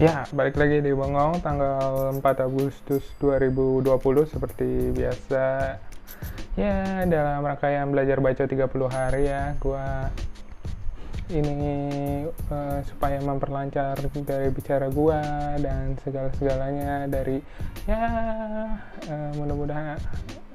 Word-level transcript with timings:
Ya, 0.00 0.24
balik 0.32 0.56
lagi 0.56 0.80
di 0.80 0.96
Bengong 0.96 1.44
tanggal 1.44 2.16
4 2.16 2.24
Agustus 2.48 3.04
2020 3.20 3.92
seperti 4.32 4.96
biasa. 4.96 5.76
Ya, 6.56 7.04
dalam 7.04 7.44
rangkaian 7.44 7.84
belajar 7.92 8.16
baca 8.24 8.48
30 8.48 8.64
hari 8.88 9.28
ya, 9.28 9.52
gua 9.60 10.08
ini 11.28 11.52
uh, 12.48 12.80
supaya 12.88 13.20
memperlancar 13.20 14.00
dari 14.24 14.48
bicara 14.48 14.88
gua 14.88 15.20
dan 15.60 15.92
segala-segalanya 16.00 17.04
dari 17.04 17.44
ya 17.84 18.00
uh, 19.04 19.30
mudah-mudahan 19.36 20.00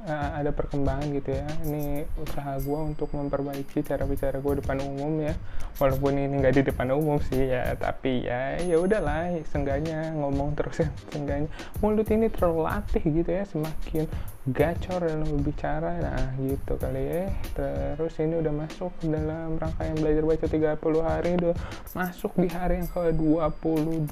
uh, 0.05 0.29
ada 0.37 0.53
perkembangan 0.53 1.09
gitu 1.17 1.35
ya. 1.35 1.47
Ini 1.65 2.05
usaha 2.21 2.55
gue 2.61 2.79
untuk 2.79 3.09
memperbaiki 3.11 3.81
cara 3.83 4.05
bicara 4.05 4.37
gue 4.39 4.54
depan 4.61 4.77
umum 4.81 5.25
ya. 5.25 5.33
Walaupun 5.82 6.15
ini 6.15 6.39
nggak 6.39 6.55
di 6.55 6.63
depan 6.71 6.93
umum 6.96 7.19
sih 7.19 7.51
ya 7.51 7.75
tapi 7.75 8.25
ya 8.25 8.57
ya 8.61 8.77
udahlah 8.79 9.33
seenggaknya 9.51 10.15
ngomong 10.15 10.55
terus 10.55 10.82
ya 10.82 10.89
seenggaknya 11.11 11.49
mulut 11.83 12.07
ini 12.07 12.32
terlalu 12.32 12.61
latih 12.65 13.04
gitu 13.04 13.29
ya 13.29 13.43
semakin 13.43 14.05
gacor 14.45 15.01
dalam 15.01 15.25
berbicara. 15.25 15.97
Nah 15.97 16.37
gitu 16.37 16.77
kali 16.77 17.01
ya. 17.01 17.25
Terus 17.57 18.13
ini 18.21 18.37
udah 18.37 18.54
masuk 18.54 18.93
dalam 19.01 19.57
rangkaian 19.57 19.97
belajar 19.97 20.23
baca 20.23 20.45
30 20.45 21.01
hari 21.01 21.29
udah 21.41 21.55
masuk 21.97 22.31
di 22.37 22.47
hari 22.54 22.85
yang 22.85 22.89
ke 22.89 23.01
22 23.18 24.05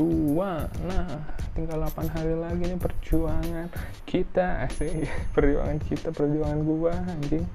nah 0.89 1.05
tinggal 1.53 1.85
8 1.85 2.09
hari 2.09 2.33
lagi 2.33 2.63
nih 2.65 2.79
perjuangan 2.81 3.67
kita. 4.09 4.65
Asik 4.65 5.05
perjuangan 5.37 5.77
kita 5.85 6.09
perjuangan 6.09 6.59
gua 6.65 6.93
anjing. 6.97 7.45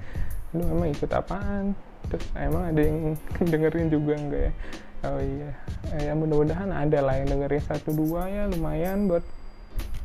Lu 0.55 0.63
emang 0.63 0.89
ikut 0.89 1.11
apaan? 1.11 1.75
Terus 2.07 2.25
emang 2.39 2.63
ada 2.71 2.81
yang 2.81 3.19
dengerin 3.51 3.87
juga 3.91 4.13
enggak 4.15 4.43
ya? 4.47 4.53
Oh 4.99 5.19
iya. 5.23 5.51
Eh, 5.95 6.11
ya 6.11 6.13
mudah-mudahan 6.15 6.71
ada 6.75 6.99
lah 6.99 7.15
yang 7.23 7.31
dengerin 7.31 7.63
satu 7.63 7.95
dua 7.95 8.27
ya 8.27 8.51
lumayan 8.51 9.07
buat 9.07 9.23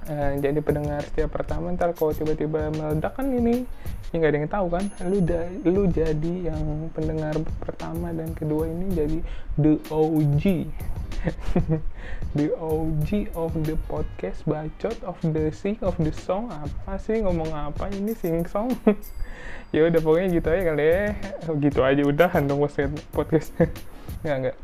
Uh, 0.05 0.37
jadi 0.37 0.61
pendengar 0.61 1.01
setiap 1.09 1.33
pertama 1.33 1.73
ntar 1.73 1.97
kalau 1.97 2.13
tiba-tiba 2.13 2.69
meledak 2.77 3.17
kan 3.17 3.25
ini 3.33 3.65
ya 4.13 4.21
nggak 4.21 4.31
ada 4.31 4.39
yang 4.39 4.51
tahu 4.53 4.67
kan? 4.69 4.85
Lu 5.09 5.19
da, 5.25 5.41
lu 5.65 5.83
jadi 5.89 6.35
yang 6.53 6.93
pendengar 6.93 7.35
pertama 7.65 8.13
dan 8.13 8.37
kedua 8.37 8.69
ini 8.69 8.87
jadi 8.93 9.19
the 9.57 9.81
OG 9.89 10.45
the 12.39 12.53
OG 12.61 13.33
of 13.33 13.57
the 13.65 13.77
podcast 13.89 14.45
bacot 14.45 14.97
of 15.09 15.17
the 15.25 15.49
sing 15.51 15.81
of 15.81 15.97
the 15.97 16.13
song. 16.13 16.53
Apa 16.53 17.01
sih? 17.01 17.25
Ngomong 17.25 17.49
apa 17.53 17.89
ini 17.93 18.13
sing 18.13 18.45
song? 18.45 18.73
Ya 19.75 19.91
udah 19.91 19.99
pokoknya 19.99 20.39
gitu 20.39 20.49
aja 20.55 20.63
kali 20.71 20.87
ya. 20.87 21.03
Oh, 21.51 21.59
gitu 21.59 21.83
aja 21.83 22.03
udah 22.07 22.31
dong 22.47 22.63
podcastnya 23.11 23.67
nggak 24.23 24.37
nggak 24.41 24.57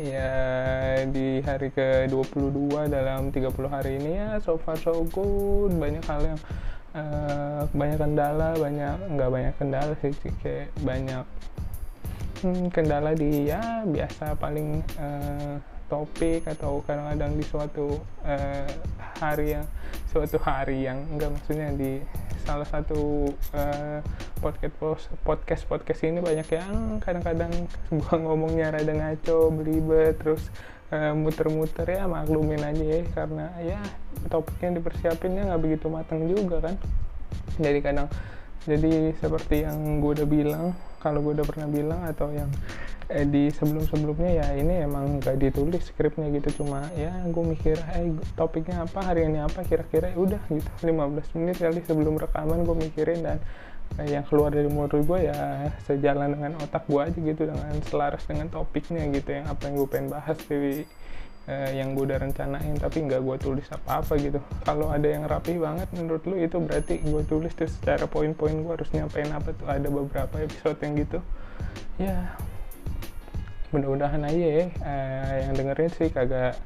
ya 0.00 0.32
di 1.08 1.44
hari 1.44 1.68
ke-22 1.72 2.88
dalam 2.88 3.28
30 3.28 3.52
hari 3.68 4.00
ini 4.00 4.10
ya 4.16 4.30
so 4.40 4.56
far 4.56 4.76
so 4.80 5.04
good. 5.12 5.76
Banyak 5.76 6.04
hal 6.08 6.20
yang 6.24 6.40
uh, 6.96 7.62
banyak 7.72 7.98
kendala 8.00 8.56
banyak 8.56 8.96
nggak 9.16 9.30
banyak 9.32 9.54
kendala 9.60 9.92
sih 10.00 10.12
kayak 10.40 10.72
banyak 10.80 11.24
hmm, 12.44 12.68
kendala 12.72 13.12
di 13.16 13.48
ya 13.48 13.84
biasa 13.84 14.36
paling 14.36 14.80
uh, 15.00 15.56
topik 15.90 16.46
atau 16.46 16.82
kadang-kadang 16.84 17.34
di 17.38 17.44
suatu 17.46 17.98
uh, 18.26 18.70
hari 19.18 19.58
yang 19.58 19.66
suatu 20.10 20.36
hari 20.42 20.84
yang 20.86 20.98
enggak 21.14 21.32
maksudnya 21.32 21.72
di 21.72 22.02
salah 22.42 22.66
satu 22.66 23.30
uh, 23.54 23.98
podcast 24.42 24.74
podcast 25.22 25.62
podcast 25.70 26.00
ini 26.02 26.18
banyak 26.18 26.48
yang 26.50 26.98
kadang-kadang 26.98 27.52
gua 27.88 28.16
ngomongnya 28.18 28.74
rada 28.74 28.92
ngaco 28.92 29.54
belibet 29.54 30.18
terus 30.18 30.50
uh, 30.92 31.14
muter-muter 31.16 31.86
ya 31.86 32.04
maklumin 32.04 32.60
aja 32.60 32.84
ya 32.84 33.00
karena 33.14 33.46
ya 33.62 33.80
topiknya 34.28 34.82
dipersiapinnya 34.82 35.48
nggak 35.48 35.62
begitu 35.62 35.86
matang 35.88 36.28
juga 36.28 36.60
kan. 36.60 36.76
Jadi 37.56 37.78
kadang 37.80 38.08
jadi 38.62 39.10
seperti 39.18 39.66
yang 39.66 39.98
gue 39.98 40.22
udah 40.22 40.28
bilang 40.28 40.66
kalau 41.02 41.18
gue 41.26 41.42
udah 41.42 41.46
pernah 41.46 41.66
bilang 41.66 42.00
atau 42.06 42.30
yang 42.30 42.46
eh, 43.10 43.26
di 43.26 43.50
sebelum-sebelumnya 43.50 44.30
ya 44.38 44.46
ini 44.54 44.86
emang 44.86 45.18
gak 45.18 45.42
ditulis 45.42 45.82
skripnya 45.90 46.30
gitu. 46.38 46.62
Cuma 46.62 46.86
ya 46.94 47.10
gue 47.26 47.44
mikir 47.44 47.76
eh 47.98 48.14
topiknya 48.38 48.86
apa 48.86 49.02
hari 49.02 49.26
ini 49.26 49.42
apa 49.42 49.66
kira-kira? 49.66 50.14
Ya 50.14 50.18
udah 50.22 50.42
gitu 50.46 50.70
15 50.86 51.36
menit 51.42 51.56
kali 51.58 51.82
sebelum 51.82 52.14
rekaman 52.22 52.62
gue 52.62 52.76
mikirin 52.78 53.26
dan 53.26 53.38
eh, 53.98 54.14
yang 54.14 54.22
keluar 54.30 54.54
dari 54.54 54.70
mulut 54.70 54.94
gue 54.94 55.18
ya 55.26 55.68
sejalan 55.84 56.38
dengan 56.38 56.52
otak 56.62 56.86
gue 56.86 57.02
aja 57.02 57.18
gitu 57.18 57.42
dengan 57.50 57.74
selaras 57.90 58.22
dengan 58.30 58.46
topiknya 58.48 59.02
gitu 59.10 59.34
yang 59.34 59.50
apa 59.50 59.66
yang 59.66 59.74
gue 59.82 59.88
pengen 59.90 60.08
bahas 60.14 60.38
di 60.46 60.86
eh, 61.48 61.78
yang 61.78 61.94
gue 61.96 62.04
udah 62.06 62.18
rencanain 62.22 62.74
tapi 62.78 63.06
nggak 63.06 63.20
gue 63.22 63.36
tulis 63.40 63.66
apa-apa 63.72 64.18
gitu. 64.18 64.38
Kalau 64.62 64.90
ada 64.90 65.08
yang 65.08 65.24
rapi 65.26 65.58
banget 65.58 65.88
menurut 65.94 66.22
lu 66.28 66.36
itu 66.38 66.56
berarti 66.62 67.02
gue 67.02 67.22
tulis 67.26 67.52
tuh 67.54 67.70
secara 67.70 68.06
poin-poin 68.06 68.54
gue 68.54 68.72
harus 68.72 68.90
nyampein 68.94 69.30
apa 69.32 69.54
tuh. 69.54 69.66
Ada 69.66 69.88
beberapa 69.88 70.34
episode 70.38 70.78
yang 70.82 70.92
gitu. 70.98 71.18
Ya 71.98 72.34
mudah-mudahan 73.72 74.20
aja 74.28 74.36
ya 74.36 74.64
eh, 74.68 75.34
yang 75.48 75.52
dengerin 75.56 75.90
sih 75.96 76.12
kagak 76.12 76.60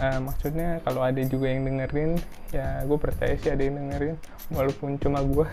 uh, 0.00 0.18
maksudnya 0.22 0.78
kalau 0.82 1.02
ada 1.02 1.18
juga 1.26 1.50
yang 1.50 1.66
dengerin 1.66 2.18
ya 2.50 2.82
gue 2.86 2.98
percaya 2.98 3.34
sih 3.38 3.50
ada 3.50 3.62
yang 3.62 3.76
dengerin. 3.78 4.16
Walaupun 4.52 5.00
cuma 5.00 5.24
gue 5.24 5.46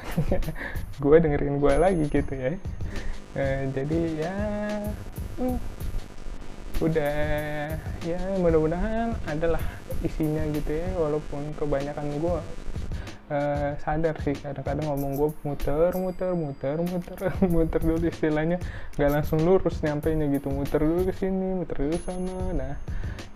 gue 1.03 1.15
dengerin 1.21 1.57
gue 1.61 1.73
lagi 1.77 2.05
gitu 2.09 2.33
ya. 2.33 2.53
Uh, 3.31 3.61
jadi 3.71 3.99
ya 4.19 4.35
hmm, 5.39 5.57
udah 6.81 7.13
ya 8.01 8.19
mudah-mudahan 8.41 9.13
adalah 9.29 9.61
isinya 10.01 10.41
gitu 10.49 10.81
ya 10.81 10.89
walaupun 10.97 11.53
kebanyakan 11.53 12.09
gue 12.17 12.37
uh, 13.31 13.71
sadar 13.79 14.15
sih. 14.25 14.35
Kadang-kadang 14.35 14.89
ngomong 14.91 15.11
gue 15.13 15.29
muter 15.45 15.91
muter 15.95 16.33
muter 16.33 16.77
muter 16.81 17.31
muter 17.53 17.81
dulu 17.81 18.05
istilahnya. 18.09 18.57
Nggak 18.97 19.11
langsung 19.13 19.39
lurus 19.45 19.79
nyampe 19.85 20.11
nya 20.11 20.27
gitu. 20.33 20.49
Muter 20.49 20.81
dulu 20.83 21.07
ke 21.07 21.13
sini 21.15 21.63
muter 21.63 21.77
dulu 21.87 21.97
sana. 22.01 22.37
Nah 22.51 22.75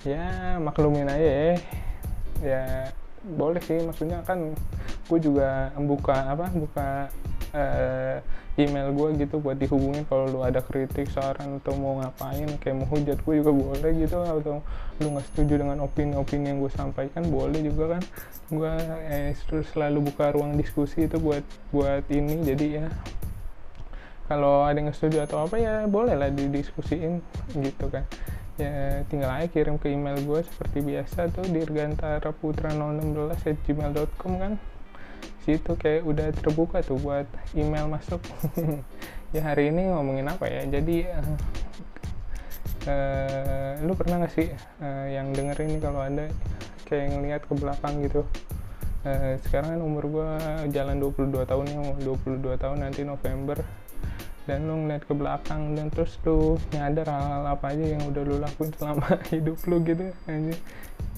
ya 0.01 0.57
maklumin 0.57 1.07
aja 1.07 1.29
ya. 1.29 1.53
Ya 2.41 2.63
boleh 3.23 3.61
sih. 3.63 3.79
Maksudnya 3.79 4.25
kan 4.27 4.57
gue 5.05 5.19
juga 5.21 5.69
buka 5.77 6.33
apa 6.33 6.45
buka 6.49 6.89
uh, 7.53 8.17
email 8.55 8.95
gue 8.95 9.19
gitu 9.19 9.43
buat 9.43 9.59
dihubungin 9.59 10.07
kalau 10.07 10.31
lu 10.31 10.39
ada 10.39 10.63
kritik 10.63 11.11
saran 11.11 11.59
atau 11.59 11.75
mau 11.75 11.99
ngapain 11.99 12.47
kayak 12.63 12.75
mau 12.79 12.87
hujat 12.87 13.19
gue 13.19 13.33
juga 13.43 13.51
boleh 13.51 13.91
gitu 13.99 14.15
atau 14.23 14.63
lu 15.03 15.07
nggak 15.11 15.25
setuju 15.27 15.59
dengan 15.59 15.83
opini-opini 15.83 16.55
yang 16.55 16.63
gue 16.63 16.71
sampaikan 16.71 17.27
boleh 17.27 17.59
juga 17.59 17.99
kan. 17.99 18.03
Gue 18.47 18.71
eh, 19.11 19.35
selalu 19.75 20.07
buka 20.07 20.31
ruang 20.31 20.55
diskusi 20.55 21.03
itu 21.03 21.19
buat 21.19 21.43
buat 21.75 22.07
ini 22.07 22.47
jadi 22.47 22.65
ya 22.79 22.87
kalau 24.25 24.65
ada 24.65 24.81
yang 24.81 24.89
setuju 24.95 25.27
atau 25.27 25.45
apa 25.45 25.59
ya 25.59 25.85
boleh 25.85 26.15
lah 26.15 26.31
didiskusiin 26.31 27.19
gitu 27.59 27.91
kan. 27.91 28.07
Ya 28.55 29.03
tinggal 29.11 29.35
aja 29.35 29.51
kirim 29.51 29.75
ke 29.75 29.91
email 29.91 30.15
gue 30.23 30.39
seperti 30.47 30.79
biasa 30.79 31.27
tuh 31.27 31.43
dirgantara 31.51 32.31
putra 32.31 32.71
016 32.71 33.35
at 33.51 33.59
gmail.com 33.67 34.33
kan 34.39 34.53
situ 35.45 35.77
kayak 35.77 36.01
udah 36.01 36.33
terbuka 36.33 36.81
tuh 36.81 36.97
buat 36.97 37.29
email 37.53 37.85
masuk. 37.87 38.19
Ya 39.33 39.51
hari 39.51 39.67
ini 39.67 39.91
ngomongin 39.91 40.31
apa 40.31 40.47
ya? 40.47 40.63
Jadi 40.63 41.11
uh, 41.11 41.35
uh, 42.87 43.71
lu 43.83 43.91
pernah 43.99 44.23
gak 44.23 44.31
sih 44.31 44.47
uh, 44.79 45.11
yang 45.11 45.35
denger 45.35 45.59
ini 45.67 45.75
kalau 45.83 45.99
ada 45.99 46.31
kayak 46.87 47.11
ngeliat 47.11 47.41
ke 47.43 47.51
belakang 47.59 47.99
gitu? 48.07 48.23
Uh, 49.03 49.35
sekarang 49.43 49.75
kan 49.75 49.81
umur 49.83 50.07
gue 50.07 50.29
jalan 50.71 51.03
22 51.03 51.51
tahun 51.51 51.65
ya 51.67 51.79
22 51.99 52.63
tahun 52.63 52.77
nanti 52.79 53.03
November. 53.03 53.59
Dan 54.47 54.71
lu 54.71 54.87
ngeliat 54.87 55.03
ke 55.03 55.11
belakang 55.11 55.75
dan 55.75 55.91
terus 55.91 56.15
lu 56.23 56.55
nyadar 56.71 57.11
hal-hal 57.11 57.43
apa 57.59 57.75
aja 57.75 57.85
yang 57.91 58.07
udah 58.07 58.23
lu 58.23 58.39
lakuin 58.39 58.71
selama 58.79 59.19
hidup 59.35 59.59
lu 59.67 59.83
gitu 59.83 60.15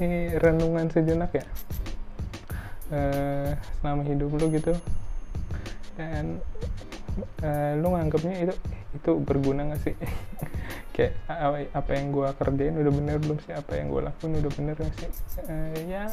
ini 0.01 0.37
renungan 0.37 0.89
sejenak 0.89 1.33
ya 1.33 1.45
uh, 2.91 3.51
selama 3.81 4.01
hidup 4.05 4.29
lu 4.35 4.45
gitu. 4.53 4.73
Dan 5.97 6.39
uh, 7.43 7.71
lu 7.77 7.87
nganggapnya 7.93 8.49
itu 8.49 8.53
itu 8.95 9.11
berguna 9.21 9.73
gak 9.73 9.81
sih? 9.83 9.95
Kayak 10.97 11.13
apa, 11.77 11.91
yang 11.93 12.09
gue 12.09 12.27
kerjain 12.41 12.73
udah 12.73 12.93
bener 12.93 13.15
belum 13.21 13.37
sih? 13.45 13.53
Apa 13.53 13.77
yang 13.77 13.93
gue 13.93 14.01
lakuin 14.01 14.33
udah 14.41 14.51
bener 14.53 14.75
gak 14.77 14.93
sih? 14.97 15.09
Uh, 15.45 15.77
ya 15.85 16.09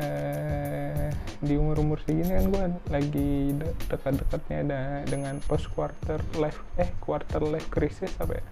uh, 0.00 1.08
di 1.40 1.54
umur 1.56 1.80
umur 1.80 1.98
segini 2.04 2.36
kan 2.36 2.46
gue 2.48 2.64
lagi 2.92 3.56
de 3.56 3.68
dekat-dekatnya 3.88 4.56
ada 4.64 4.80
dengan 5.08 5.40
post 5.44 5.68
quarter 5.72 6.20
life 6.36 6.60
eh 6.76 6.92
quarter 7.00 7.40
life 7.44 7.68
crisis 7.72 8.12
apa 8.20 8.40
ya? 8.40 8.46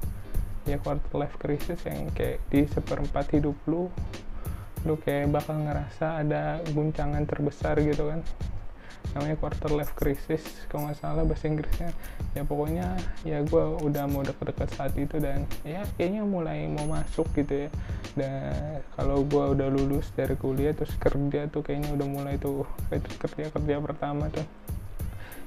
Ya 0.65 0.77
quarter 0.81 1.13
life 1.13 1.37
crisis 1.37 1.81
yang 1.85 2.09
kayak 2.17 2.41
di 2.49 2.65
seperempat 2.65 3.37
hidup 3.37 3.57
lu 3.69 3.93
lu 4.85 5.01
kayak 5.01 5.33
bakal 5.33 5.57
ngerasa 5.57 6.21
ada 6.21 6.61
guncangan 6.73 7.25
terbesar 7.25 7.81
gitu 7.81 8.13
kan. 8.13 8.21
Namanya 9.13 9.37
quarter 9.39 9.71
life 9.71 9.95
crisis 9.95 10.43
kalau 10.67 10.91
nggak 10.91 10.99
salah 10.99 11.23
bahasa 11.23 11.47
Inggrisnya. 11.47 11.91
Ya 12.35 12.43
pokoknya 12.43 12.99
ya 13.23 13.45
gue 13.47 13.65
udah 13.85 14.05
mau 14.11 14.27
deket-deket 14.27 14.69
saat 14.75 14.93
itu 14.99 15.21
dan 15.23 15.47
ya 15.63 15.87
kayaknya 15.95 16.27
mulai 16.27 16.67
mau 16.67 16.89
masuk 16.89 17.29
gitu 17.39 17.69
ya. 17.69 17.71
Dan 18.19 18.83
kalau 18.99 19.23
gue 19.23 19.45
udah 19.55 19.69
lulus 19.71 20.11
dari 20.19 20.35
kuliah 20.35 20.75
terus 20.75 20.93
kerja 20.99 21.47
tuh 21.47 21.63
kayaknya 21.63 21.95
udah 21.95 22.07
mulai 22.11 22.35
tuh 22.43 22.67
kerja 22.91 23.55
kerja 23.55 23.75
pertama 23.79 24.27
tuh. 24.35 24.45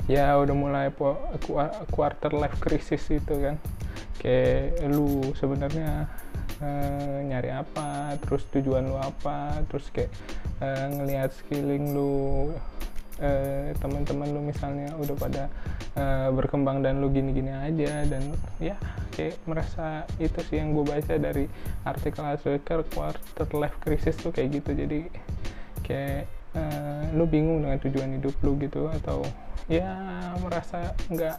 Ya 0.07 0.31
udah 0.39 0.55
mulai 0.55 0.87
quarter 1.91 2.31
life 2.31 2.57
crisis 2.63 3.03
itu 3.11 3.35
kan. 3.35 3.59
Kayak 4.23 4.79
lu 4.87 5.35
sebenarnya 5.35 6.07
uh, 6.61 7.19
nyari 7.25 7.51
apa 7.53 8.15
terus 8.23 8.45
tujuan 8.53 8.87
lu 8.87 8.97
apa 8.97 9.61
terus 9.69 9.89
kayak 9.93 10.11
uh, 10.61 10.87
ngelihat 10.93 11.33
skilling 11.33 11.93
lu 11.93 12.53
uh, 13.21 13.69
teman-teman 13.77 14.27
lu 14.31 14.41
misalnya 14.45 14.93
udah 14.97 15.15
pada 15.17 15.43
uh, 15.97 16.29
berkembang 16.33 16.81
dan 16.85 17.01
lu 17.01 17.09
gini-gini 17.09 17.51
aja 17.51 18.05
dan 18.05 18.33
ya 18.61 18.77
kayak 19.13 19.41
merasa 19.49 20.05
itu 20.21 20.37
sih 20.45 20.61
yang 20.61 20.77
gue 20.77 20.85
baca 20.85 21.17
dari 21.17 21.49
artikel-artikel 21.85 22.85
quarter 22.93 23.49
life 23.57 23.77
crisis 23.81 24.13
tuh 24.21 24.29
kayak 24.29 24.61
gitu. 24.61 24.77
Jadi 24.77 24.99
kayak 25.81 26.29
uh, 26.53 27.03
lu 27.17 27.25
bingung 27.25 27.65
dengan 27.65 27.81
tujuan 27.81 28.09
hidup 28.21 28.35
lu 28.45 28.53
gitu 28.61 28.89
atau 29.01 29.25
ya 29.67 29.97
merasa 30.39 30.93
nggak 31.09 31.37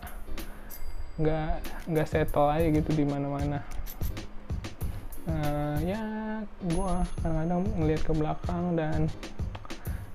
nggak 1.19 1.51
nggak 1.91 2.07
settle 2.07 2.47
aja 2.47 2.69
gitu 2.71 2.91
di 2.95 3.03
mana-mana 3.03 3.59
uh, 5.29 5.77
ya 5.85 6.03
gue 6.65 6.93
kadang-kadang 7.23 7.63
ngeliat 7.77 8.03
ke 8.03 8.13
belakang 8.17 8.65
dan 8.75 9.01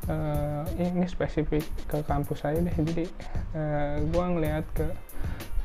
uh, 0.10 0.65
ini 0.75 1.06
spesifik 1.07 1.63
ke 1.88 2.01
kampus 2.04 2.44
saya 2.44 2.60
deh. 2.60 2.75
Jadi 2.75 3.06
uh, 3.56 4.01
gue 4.04 4.25
ngeliat 4.25 4.65
ke 4.74 4.88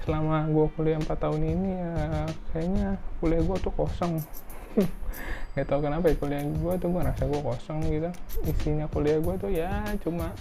selama 0.09 0.49
gue 0.49 0.67
kuliah 0.73 0.97
4 1.05 1.05
tahun 1.21 1.43
ini 1.45 1.71
ya 1.77 1.93
kayaknya 2.53 2.89
kuliah 3.21 3.43
gue 3.45 3.57
tuh 3.61 3.73
kosong. 3.77 4.21
Nggak 5.53 5.67
tahu 5.69 5.81
kenapa 5.85 6.07
ya 6.09 6.17
kuliah 6.17 6.43
gue 6.45 6.75
tuh 6.81 6.89
gue 6.89 7.03
rasa 7.03 7.25
gue 7.29 7.41
kosong 7.41 7.79
gitu. 7.89 8.11
Isinya 8.47 8.87
kuliah 8.89 9.21
gue 9.21 9.35
tuh 9.37 9.51
ya 9.53 9.85
cuma 10.01 10.33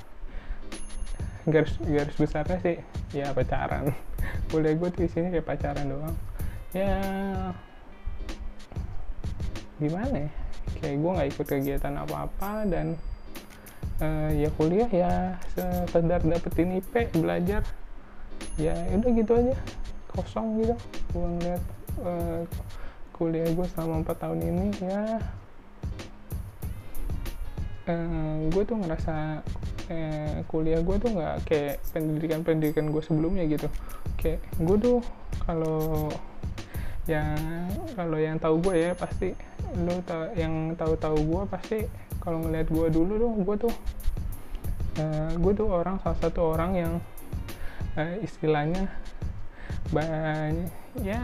garis 1.48 1.80
garis 1.83 2.15
besarnya 2.15 2.57
sih 2.60 2.77
ya 3.15 3.31
pacaran. 3.31 3.92
Kuliah 4.51 4.75
gue 4.75 4.89
tuh 4.92 5.03
isinya 5.07 5.31
kayak 5.31 5.48
pacaran 5.48 5.88
doang. 5.88 6.15
Ya 6.75 7.00
gimana 9.77 10.27
ya? 10.27 10.31
Kayak 10.81 10.97
gue 11.00 11.12
nggak 11.15 11.29
ikut 11.33 11.45
kegiatan 11.47 11.94
apa-apa 11.95 12.51
dan 12.68 12.88
uh, 14.03 14.29
ya 14.33 14.50
kuliah 14.57 14.89
ya 14.89 15.12
sekedar 15.56 16.21
dapetin 16.21 16.77
IP 16.77 17.13
belajar. 17.18 17.63
Ya 18.57 18.74
udah 18.94 19.12
gitu 19.13 19.31
aja. 19.38 19.56
Kosong 20.12 20.62
gitu. 20.62 20.75
Gue 21.13 21.27
ngeliat 21.39 21.63
uh, 22.03 22.41
kuliah 23.18 23.50
gue 23.50 23.65
selama 23.74 24.06
empat 24.06 24.18
tahun 24.21 24.39
ini 24.45 24.68
ya 24.77 25.18
uh, 27.88 28.35
gue 28.51 28.63
tuh 28.68 28.77
ngerasa 28.77 29.41
uh, 29.89 30.38
kuliah 30.45 30.81
gue 30.83 30.95
tuh 31.00 31.12
nggak 31.15 31.35
kayak 31.47 31.75
pendidikan 31.95 32.41
pendidikan 32.44 32.85
gue 32.91 33.01
sebelumnya 33.01 33.47
gitu. 33.47 33.68
Kayak 34.19 34.44
gue 34.59 34.77
tuh 34.77 34.97
kalau 35.47 36.12
yang 37.07 37.39
kalau 37.95 38.19
yang 38.19 38.36
tahu 38.38 38.59
gue 38.59 38.75
ya 38.75 38.92
pasti 38.94 39.31
lu 39.80 40.00
tau, 40.04 40.27
yang 40.36 40.75
tahu-tahu 40.75 41.18
gue 41.24 41.44
pasti 41.48 41.77
kalau 42.19 42.44
ngeliat 42.44 42.68
gue 42.68 42.88
dulu 42.92 43.13
tuh 43.15 43.31
gue 43.44 43.56
tuh 43.68 43.74
uh, 45.00 45.31
gue 45.39 45.54
tuh 45.56 45.68
orang 45.71 45.95
salah 46.04 46.19
satu 46.19 46.39
orang 46.56 46.71
yang 46.75 46.94
uh, 47.95 48.15
istilahnya 48.19 48.92
banyak 49.88 50.68
ya 51.00 51.24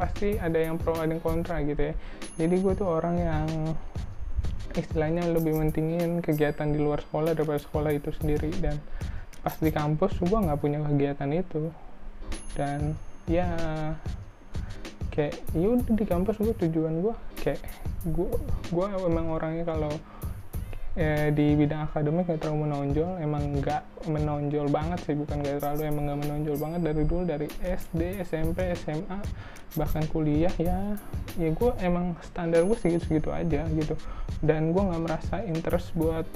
pasti 0.00 0.40
ada 0.40 0.56
yang 0.56 0.80
pro 0.80 0.96
ada 0.96 1.12
yang 1.12 1.20
kontra 1.20 1.60
gitu 1.60 1.92
ya. 1.92 1.94
Jadi 2.40 2.56
gue 2.56 2.72
tuh 2.72 2.88
orang 2.88 3.16
yang 3.20 3.48
istilahnya 4.72 5.28
lebih 5.28 5.60
mentingin 5.60 6.24
kegiatan 6.24 6.72
di 6.72 6.80
luar 6.80 7.04
sekolah 7.04 7.36
daripada 7.36 7.60
sekolah 7.60 7.92
itu 7.92 8.08
sendiri. 8.16 8.48
Dan 8.56 8.80
pas 9.44 9.52
di 9.60 9.68
kampus 9.68 10.16
gue 10.16 10.38
nggak 10.40 10.60
punya 10.60 10.80
kegiatan 10.88 11.30
itu. 11.36 11.68
Dan 12.56 12.96
ya 13.30 13.46
kayak 15.14 15.38
yaudah 15.54 15.94
di 15.94 16.04
kampus 16.06 16.42
gue 16.42 16.54
tujuan 16.66 16.98
gue 16.98 17.14
kayak 17.38 17.62
gue 18.10 18.30
gue 18.74 18.86
emang 19.06 19.30
orangnya 19.30 19.62
kalau 19.70 19.92
eh, 20.98 21.30
di 21.30 21.54
bidang 21.54 21.86
akademik 21.86 22.26
gak 22.26 22.42
terlalu 22.42 22.66
menonjol 22.66 23.22
emang 23.22 23.62
nggak 23.62 23.82
menonjol 24.10 24.66
banget 24.66 24.98
sih 25.06 25.14
bukan 25.14 25.46
gak 25.46 25.62
terlalu 25.62 25.86
emang 25.86 26.04
nggak 26.10 26.20
menonjol 26.26 26.56
banget 26.58 26.80
dari 26.82 27.02
dulu 27.06 27.22
dari 27.22 27.46
SD 27.62 28.00
SMP 28.26 28.74
SMA 28.74 29.18
bahkan 29.78 30.02
kuliah 30.10 30.50
ya 30.58 30.98
ya 31.38 31.48
gue 31.54 31.70
emang 31.78 32.18
standar 32.26 32.66
gue 32.66 32.74
segitu 32.74 33.06
segitu 33.06 33.30
aja 33.30 33.62
gitu. 33.70 33.94
Dan 34.42 34.74
gue 34.74 34.82
nggak 34.82 35.02
merasa 35.06 35.46
interest 35.46 35.94
buat 35.94 36.26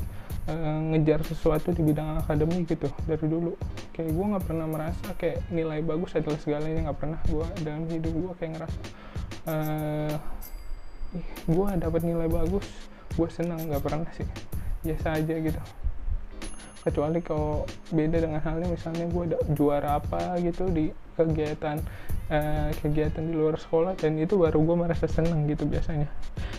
uh, 0.48 0.80
ngejar 0.92 1.20
sesuatu 1.24 1.72
di 1.72 1.82
bidang 1.82 2.20
akademik 2.20 2.68
gitu 2.68 2.88
dari 3.08 3.26
dulu. 3.26 3.56
Kayak 3.96 4.10
gue 4.12 4.26
nggak 4.34 4.44
pernah 4.44 4.66
merasa 4.68 5.06
kayak 5.16 5.44
nilai 5.48 5.80
bagus 5.80 6.16
adalah 6.16 6.38
segalanya 6.40 6.90
nggak 6.90 6.98
pernah 6.98 7.20
gue 7.28 7.46
dalam 7.62 7.84
hidup 7.88 8.12
gue 8.12 8.32
kayak 8.40 8.50
ngerasa 8.58 8.80
uh, 9.48 10.14
gue 11.46 11.68
dapat 11.78 12.00
nilai 12.02 12.26
bagus 12.26 12.66
gue 13.14 13.28
senang 13.30 13.60
nggak 13.70 13.82
pernah 13.82 14.08
sih. 14.18 14.26
Biasa 14.84 15.22
aja 15.22 15.34
gitu. 15.38 15.60
Kecuali 16.84 17.24
kalau 17.24 17.64
beda 17.88 18.20
dengan 18.20 18.44
halnya 18.44 18.68
misalnya 18.68 19.08
gue 19.08 19.22
ada 19.32 19.38
juara 19.56 19.96
apa 19.96 20.36
gitu 20.42 20.68
di 20.68 20.92
kegiatan 21.14 21.80
uh, 22.28 22.68
kegiatan 22.82 23.22
di 23.24 23.34
luar 23.38 23.56
sekolah 23.56 23.94
dan 23.96 24.18
itu 24.18 24.36
baru 24.36 24.58
gue 24.60 24.76
merasa 24.76 25.06
senang 25.08 25.48
gitu 25.48 25.64
biasanya. 25.64 26.10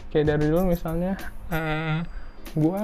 Kayak 0.10 0.34
dari 0.34 0.50
dulu 0.50 0.72
misalnya 0.72 1.20
uh, 1.52 2.02
gue 2.56 2.82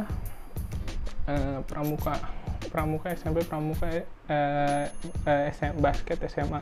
uh, 1.32 1.64
pramuka 1.64 2.20
pramuka 2.68 3.16
SMP 3.16 3.48
pramuka 3.48 3.88
uh, 3.88 4.86
uh, 5.26 5.44
SM, 5.56 5.80
basket 5.80 6.20
SMA 6.28 6.60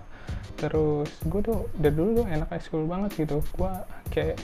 terus 0.59 1.07
gue 1.23 1.39
tuh 1.39 1.71
dari 1.79 1.95
dulu 1.95 2.21
tuh 2.21 2.27
enak 2.27 2.51
school 2.59 2.83
banget 2.83 3.15
gitu. 3.15 3.39
Gue 3.55 3.71
kayak 4.11 4.37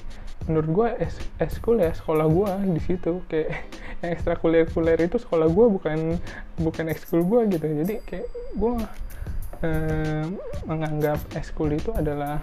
menurut 0.47 0.69
gue 0.71 0.87
es 1.03 1.15
eskul 1.43 1.83
ya 1.83 1.91
sekolah 1.91 2.25
gue 2.31 2.51
di 2.71 2.81
situ. 2.81 3.19
Kayak 3.27 3.67
yang 4.01 4.11
ekstrakurikuler 4.15 4.99
itu 5.03 5.19
sekolah 5.19 5.51
gue 5.51 5.65
bukan 5.67 6.15
bukan 6.63 6.85
ekskul 6.87 7.27
gue 7.27 7.51
gitu. 7.51 7.67
Jadi 7.67 7.93
kayak 8.07 8.27
gue 8.55 8.73
eh, 9.67 10.25
menganggap 10.63 11.19
eskul 11.35 11.75
itu 11.75 11.91
adalah 11.91 12.39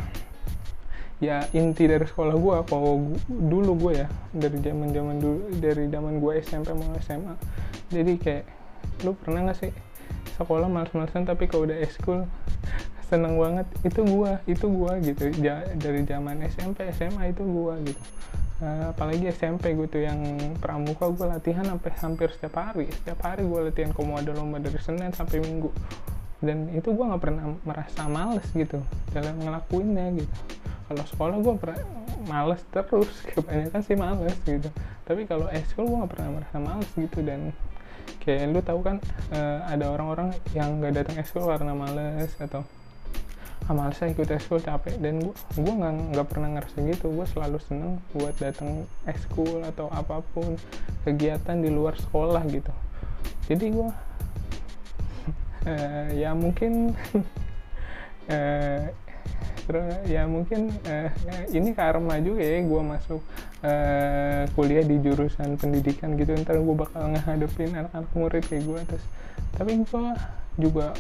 ya 1.23 1.47
inti 1.55 1.87
dari 1.87 2.03
sekolah 2.03 2.35
gue 2.35 2.57
kalau 2.67 3.15
dulu 3.31 3.73
gue 3.89 3.93
ya 4.05 4.09
dari 4.35 4.59
zaman 4.59 4.91
zaman 4.91 5.17
dulu 5.23 5.39
dari 5.63 5.87
zaman 5.87 6.19
gue 6.19 6.33
SMP 6.43 6.75
mau 6.75 6.99
SMA 6.99 7.35
jadi 7.93 8.13
kayak 8.17 8.45
lu 9.05 9.13
pernah 9.15 9.47
nggak 9.47 9.59
sih 9.61 9.73
sekolah 10.41 10.67
males-malesan 10.67 11.29
tapi 11.29 11.47
kalau 11.47 11.69
udah 11.69 11.79
eskul 11.85 12.25
seneng 13.13 13.37
banget 13.37 13.69
itu 13.85 14.01
gua 14.09 14.41
itu 14.49 14.67
gua 14.73 14.97
gitu. 15.05 15.29
Ja, 15.45 15.63
dari 15.77 16.03
zaman 16.09 16.41
SMP 16.49 16.89
SMA 16.97 17.37
itu 17.37 17.45
gua 17.45 17.77
gitu. 17.85 18.01
Uh, 18.63 18.95
apalagi 18.95 19.27
SMP 19.35 19.75
gue 19.75 19.91
tuh 19.91 20.07
yang 20.07 20.23
pramuka 20.63 21.11
gue 21.11 21.27
latihan 21.27 21.67
sampai 21.67 21.91
hampir 21.99 22.31
setiap 22.31 22.63
hari 22.63 22.87
setiap 22.95 23.19
hari 23.27 23.43
gue 23.43 23.59
latihan 23.59 23.91
ada 23.91 24.31
lomba 24.39 24.63
dari 24.63 24.79
Senin 24.79 25.11
sampai 25.11 25.43
Minggu. 25.43 25.75
Dan 26.39 26.71
itu 26.71 26.95
gue 26.95 27.03
nggak 27.03 27.23
pernah 27.23 27.59
merasa 27.67 28.07
males 28.07 28.47
gitu 28.55 28.79
dalam 29.11 29.35
ngelakuinnya 29.43 30.15
gitu. 30.15 30.35
Kalau 30.87 31.05
sekolah 31.11 31.37
gue 31.43 31.55
males 32.31 32.63
terus 32.71 33.11
kebanyakan 33.35 33.83
sih 33.83 33.97
males 33.99 34.37
gitu. 34.47 34.71
Tapi 35.11 35.27
kalau 35.27 35.51
eskul 35.51 35.83
gue 35.83 35.99
nggak 35.99 36.13
pernah 36.15 36.31
merasa 36.39 36.57
males 36.63 36.91
gitu. 36.95 37.19
Dan 37.19 37.51
kayak 38.23 38.55
lu 38.55 38.61
tahu 38.63 38.81
kan 38.87 38.97
uh, 39.35 39.67
ada 39.67 39.91
orang-orang 39.91 40.31
yang 40.55 40.79
nggak 40.79 41.03
datang 41.03 41.17
eskul 41.19 41.51
karena 41.51 41.75
males 41.75 42.31
atau 42.39 42.63
ah 43.67 43.75
males 43.75 43.99
ikut 43.99 44.27
eskul 44.31 44.63
capek. 44.63 44.99
Dan 45.03 45.23
gue 45.23 45.35
gue 45.59 45.75
nggak 45.75 45.95
nggak 46.15 46.27
pernah 46.31 46.49
ngerasa 46.59 46.77
gitu. 46.87 47.11
Gue 47.11 47.27
selalu 47.31 47.59
seneng 47.67 47.99
buat 48.15 48.35
datang 48.39 48.87
eskul 49.07 49.63
atau 49.67 49.91
apa 49.91 50.23
pun 50.35 50.55
kegiatan 51.03 51.59
di 51.59 51.71
luar 51.71 51.99
sekolah 51.99 52.43
gitu. 52.47 52.73
Jadi 53.51 53.67
gue 53.75 53.89
uh, 55.71 56.07
ya 56.15 56.31
mungkin 56.35 56.95
uh, 58.31 58.87
ya 60.05 60.27
mungkin 60.27 60.75
uh, 60.85 61.09
ini 61.49 61.73
karma 61.73 62.19
juga 62.19 62.43
ya 62.43 62.61
gue 62.61 62.83
masuk 62.83 63.21
uh, 63.63 64.43
kuliah 64.59 64.85
di 64.85 64.99
jurusan 65.01 65.57
pendidikan 65.57 66.19
gitu 66.19 66.35
ntar 66.43 66.59
gue 66.59 66.77
bakal 66.77 67.15
ngehadepin 67.15 67.73
anak-anak 67.73 68.11
murid 68.13 68.45
kayak 68.51 68.65
gue 68.67 68.81
terus 68.91 69.05
tapi 69.55 69.81
gue 69.81 70.05
juga 70.61 70.93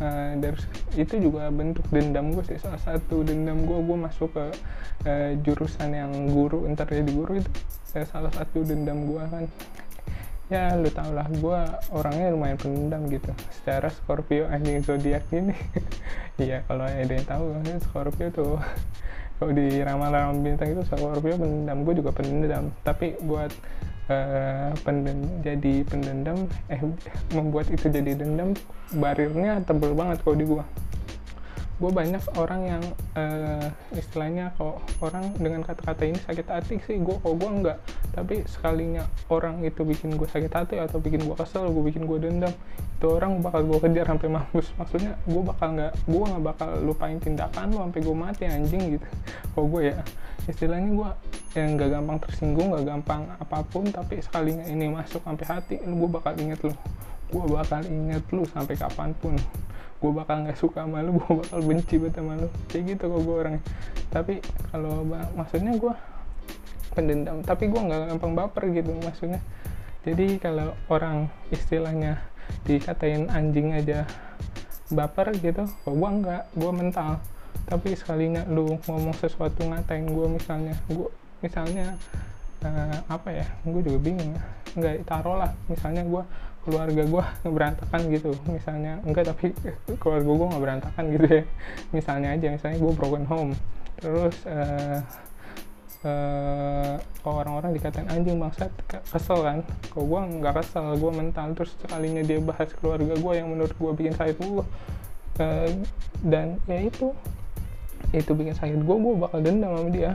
uh, 0.00 0.32
dari 0.40 0.58
itu 0.96 1.14
juga 1.20 1.52
bentuk 1.52 1.86
dendam 1.92 2.32
gue 2.34 2.42
sih 2.48 2.58
salah 2.58 2.80
satu 2.80 3.22
dendam 3.22 3.62
gue 3.62 3.78
gue 3.78 3.98
masuk 4.00 4.32
ke 4.32 4.46
uh, 5.06 5.30
jurusan 5.44 5.92
yang 5.92 6.12
guru 6.32 6.66
ntar 6.72 6.88
jadi 6.90 7.12
guru 7.12 7.38
itu 7.38 7.50
saya 7.84 8.08
salah 8.08 8.32
satu 8.32 8.64
dendam 8.64 9.06
gue 9.06 9.22
kan 9.28 9.44
ya 10.46 10.78
lu 10.78 10.86
tau 10.94 11.10
lah 11.10 11.26
gue 11.26 11.60
orangnya 11.90 12.30
lumayan 12.30 12.58
pendendam 12.58 13.02
gitu. 13.10 13.32
Secara 13.60 13.90
Scorpio 13.90 14.46
anjing 14.46 14.82
zodiak 14.82 15.26
ini. 15.34 15.54
Iya 16.36 16.60
kalau 16.68 16.84
ada 16.84 17.08
yang 17.08 17.24
tahu 17.24 17.44
Scorpio 17.80 18.28
tuh 18.28 18.60
kalau 19.40 19.52
di 19.56 19.80
ramalan 19.80 20.44
bintang 20.44 20.76
itu 20.76 20.84
Scorpio 20.84 21.40
pendendam 21.40 21.80
gue 21.80 21.94
juga 21.96 22.12
pendendam 22.12 22.68
tapi 22.84 23.16
buat 23.24 23.48
uh, 24.12 24.70
pendem, 24.84 25.24
jadi 25.42 25.74
pendendam 25.86 26.44
eh 26.68 26.80
membuat 27.34 27.72
itu 27.72 27.88
jadi 27.88 28.12
dendam 28.20 28.54
barirnya 28.94 29.64
tebel 29.66 29.96
banget 29.96 30.22
kalau 30.22 30.36
di 30.38 30.44
gue 30.46 30.64
gue 31.76 31.90
banyak 31.92 32.24
orang 32.40 32.60
yang 32.64 32.84
uh, 33.20 33.68
istilahnya 33.92 34.48
kok 34.56 34.80
orang 35.04 35.36
dengan 35.36 35.60
kata-kata 35.60 36.08
ini 36.08 36.16
sakit 36.24 36.46
hati 36.48 36.74
sih 36.88 36.96
gue 36.96 37.16
kok 37.20 37.34
gue 37.36 37.50
enggak. 37.50 37.78
Tapi 38.16 38.48
sekalinya 38.48 39.04
orang 39.28 39.60
itu 39.60 39.84
bikin 39.84 40.16
gue 40.16 40.24
sakit 40.24 40.52
hati 40.52 40.80
atau 40.80 40.96
bikin 40.96 41.28
gue 41.28 41.36
kesel 41.36 41.68
gue 41.68 41.84
bikin 41.84 42.08
gue 42.08 42.16
dendam 42.16 42.54
itu 42.96 43.06
orang 43.12 43.44
bakal 43.44 43.60
gue 43.60 43.78
kejar 43.84 44.08
sampai 44.08 44.28
mampus. 44.32 44.72
Maksudnya 44.80 45.20
gue 45.28 45.42
bakal 45.44 45.68
nggak 45.76 45.92
gue 46.08 46.24
nggak 46.24 46.44
bakal 46.48 46.70
lupain 46.80 47.20
tindakan 47.20 47.68
lo 47.76 47.84
sampai 47.84 48.00
gue 48.00 48.16
mati 48.16 48.42
anjing 48.48 48.82
gitu. 48.96 49.06
Kok 49.52 49.64
gue 49.68 49.82
ya 49.92 50.00
istilahnya 50.48 50.90
gue 50.96 51.10
yang 51.58 51.74
nggak 51.74 51.90
gampang 51.92 52.18
tersinggung 52.22 52.68
nggak 52.72 52.86
gampang 52.86 53.22
apa 53.36 53.58
pun 53.66 53.84
tapi 53.90 54.22
sekalinya 54.22 54.64
ini 54.70 54.88
masuk 54.94 55.20
sampai 55.26 55.44
hati 55.44 55.76
gue 55.82 56.08
bakal 56.08 56.32
inget 56.38 56.60
lo 56.62 56.72
gue 57.26 57.44
bakal 57.50 57.82
inget 57.82 58.22
lu 58.30 58.46
sampai 58.46 58.78
kapan 58.78 59.10
pun 59.18 59.34
gue 60.06 60.12
bakal 60.14 60.46
nggak 60.46 60.54
suka 60.54 60.86
sama 60.86 61.02
lu 61.02 61.16
gue 61.18 61.32
bakal 61.42 61.58
benci 61.66 61.98
banget 61.98 62.22
sama 62.22 62.32
lu. 62.38 62.48
Kayak 62.70 62.82
gitu 62.94 63.04
kok 63.10 63.20
gue 63.26 63.36
orangnya. 63.42 63.62
Tapi 64.14 64.34
kalau 64.70 64.94
maksudnya 65.34 65.72
gue 65.74 65.94
pendendam 66.94 67.42
tapi 67.42 67.68
gue 67.68 67.76
nggak 67.82 68.14
gampang 68.14 68.32
baper 68.38 68.64
gitu 68.70 68.94
maksudnya. 69.02 69.42
Jadi 70.06 70.38
kalau 70.38 70.78
orang 70.86 71.26
istilahnya 71.50 72.22
dikatain 72.62 73.26
anjing 73.26 73.74
aja 73.74 74.06
baper 74.94 75.34
gitu 75.34 75.66
kok 75.66 75.94
gue 75.98 76.10
enggak 76.10 76.46
gue 76.54 76.70
mental. 76.70 77.18
Tapi 77.66 77.98
sekalinya 77.98 78.46
lu 78.46 78.78
ngomong 78.86 79.18
sesuatu 79.18 79.66
ngatain 79.66 80.06
gue 80.06 80.26
misalnya 80.30 80.78
gue 80.86 81.10
misalnya 81.42 81.98
uh, 82.62 83.02
apa 83.10 83.34
ya 83.34 83.46
gue 83.66 83.82
juga 83.82 83.98
bingung 83.98 84.30
ya. 84.38 84.42
Nggak 84.78 84.94
taruh 85.10 85.42
lah 85.42 85.50
misalnya 85.66 86.06
gue 86.06 86.22
keluarga 86.66 87.02
gue 87.06 87.24
berantakan 87.56 88.00
gitu. 88.10 88.34
Misalnya 88.50 88.98
enggak 89.06 89.30
tapi 89.30 89.54
keluarga 90.02 90.26
gue 90.26 90.46
nggak 90.50 90.62
berantakan 90.62 91.04
gitu 91.14 91.26
ya. 91.30 91.42
Misalnya 91.94 92.28
aja 92.34 92.46
misalnya 92.50 92.78
gue 92.82 92.92
broken 92.92 93.24
home. 93.30 93.52
Terus 94.02 94.36
uh, 94.50 95.00
uh, 96.02 96.94
orang-orang 97.22 97.70
dikatain 97.78 98.10
anjing 98.10 98.42
bangsat 98.42 98.74
kesel 98.90 99.38
kan? 99.46 99.62
Kalau 99.94 100.04
gue 100.10 100.20
nggak 100.42 100.54
kesel 100.58 100.98
gue 100.98 101.12
mental 101.14 101.54
terus 101.54 101.72
sekalinya 101.78 102.26
dia 102.26 102.42
bahas 102.42 102.68
keluarga 102.82 103.14
gue 103.14 103.32
yang 103.38 103.48
menurut 103.48 103.72
gue 103.78 103.90
bikin 103.94 104.14
sakit 104.18 104.36
gue 104.42 104.64
uh, 105.40 105.70
dan 106.26 106.58
ya 106.66 106.80
itu 106.82 107.14
itu 108.14 108.32
bikin 108.34 108.54
sakit 108.54 108.80
gue 108.82 108.96
gue 108.96 109.14
bakal 109.18 109.38
dendam 109.40 109.72
sama 109.78 109.90
dia. 109.94 110.12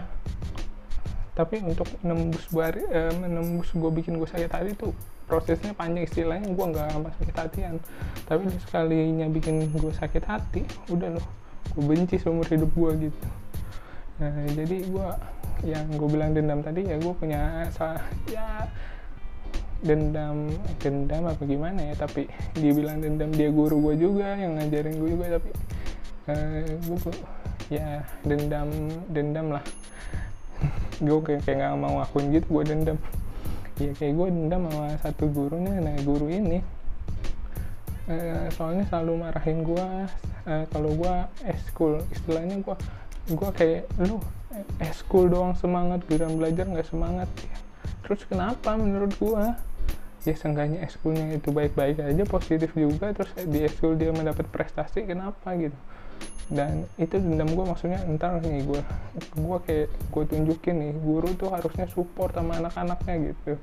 Tapi 1.32 1.64
untuk 1.64 1.88
menembus 2.04 2.44
bari, 2.52 2.84
uh, 2.92 3.14
menembus 3.16 3.72
gue 3.72 3.92
bikin 3.92 4.20
gue 4.20 4.28
sakit 4.28 4.52
hati 4.52 4.76
itu 4.76 4.92
prosesnya 5.32 5.72
panjang 5.72 6.04
istilahnya 6.04 6.52
gue 6.52 6.66
nggak 6.76 6.92
gampang 6.92 7.16
sakit 7.24 7.38
hatian 7.40 7.76
tapi 8.28 8.52
sekalinya 8.68 9.32
bikin 9.32 9.72
gue 9.72 9.96
sakit 9.96 10.28
hati 10.28 10.68
udah 10.92 11.16
loh. 11.16 11.26
Gue 11.72 11.96
benci 11.96 12.20
seumur 12.20 12.44
hidup 12.52 12.68
gue 12.76 13.08
gitu. 13.08 13.20
Nah 14.20 14.36
jadi 14.52 14.92
gue 14.92 15.08
yang 15.64 15.88
gue 15.96 16.10
bilang 16.12 16.36
dendam 16.36 16.60
tadi 16.60 16.84
ya 16.84 17.00
gue 17.00 17.14
punya 17.16 17.64
ya 18.28 18.68
dendam 19.82 20.52
dendam 20.84 21.24
apa 21.32 21.42
gimana 21.48 21.80
ya 21.80 21.94
tapi 21.96 22.28
dia 22.60 22.72
bilang 22.76 23.00
dendam 23.00 23.32
dia 23.32 23.50
guru 23.50 23.80
gue 23.90 24.04
juga 24.04 24.36
yang 24.36 24.60
ngajarin 24.60 25.00
gue 25.00 25.10
juga 25.16 25.26
tapi 25.40 25.50
uh, 26.28 26.76
gue 26.76 27.00
ya 27.72 28.04
dendam 28.28 28.68
dendam 29.08 29.48
lah. 29.56 29.64
Gue 31.02 31.18
kayak 31.24 31.48
kayak 31.48 31.66
nggak 31.66 31.74
mau 31.82 32.04
akuin 32.04 32.30
gitu 32.36 32.62
gue 32.62 32.64
dendam 32.68 33.00
ya 33.82 33.92
kayak 33.98 34.14
gue 34.14 34.28
dendam 34.30 34.70
sama 34.70 34.94
satu 35.02 35.26
gurunya 35.32 35.82
nah 35.82 35.96
guru 36.06 36.30
ini. 36.30 36.62
Uh, 38.10 38.50
soalnya 38.58 38.84
selalu 38.90 39.14
marahin 39.24 39.62
gue 39.62 39.88
uh, 40.50 40.66
kalau 40.74 40.92
gue 40.98 41.16
eskul 41.48 42.02
istilahnya 42.12 42.60
gue 42.60 42.76
gue 43.32 43.50
kayak 43.54 43.86
lu 44.02 44.18
eskul 44.82 45.30
doang 45.30 45.54
semangat 45.56 46.04
giliran 46.10 46.36
belajar 46.36 46.66
nggak 46.68 46.90
semangat. 46.90 47.30
Terus 48.04 48.22
kenapa 48.28 48.76
menurut 48.76 49.14
gue 49.16 49.44
ya 50.22 50.36
seenggaknya 50.38 50.86
eskulnya 50.86 51.34
itu 51.34 51.50
baik-baik 51.50 51.98
aja 51.98 52.24
positif 52.30 52.78
juga 52.78 53.10
terus 53.14 53.34
di 53.42 53.66
eskul 53.66 53.98
dia 53.98 54.14
mendapat 54.14 54.46
prestasi 54.50 55.06
kenapa 55.06 55.58
gitu? 55.58 55.78
Dan 56.52 56.84
itu 57.00 57.16
dendam 57.16 57.48
gue 57.48 57.64
maksudnya 57.64 58.04
entar 58.04 58.38
nih 58.44 58.68
gue 58.68 58.82
gue 59.40 59.58
kayak 59.64 59.88
gue 59.88 60.24
tunjukin 60.28 60.76
nih 60.84 60.94
guru 61.00 61.32
tuh 61.40 61.48
harusnya 61.48 61.88
support 61.88 62.36
sama 62.36 62.60
anak-anaknya 62.60 63.16
gitu. 63.32 63.56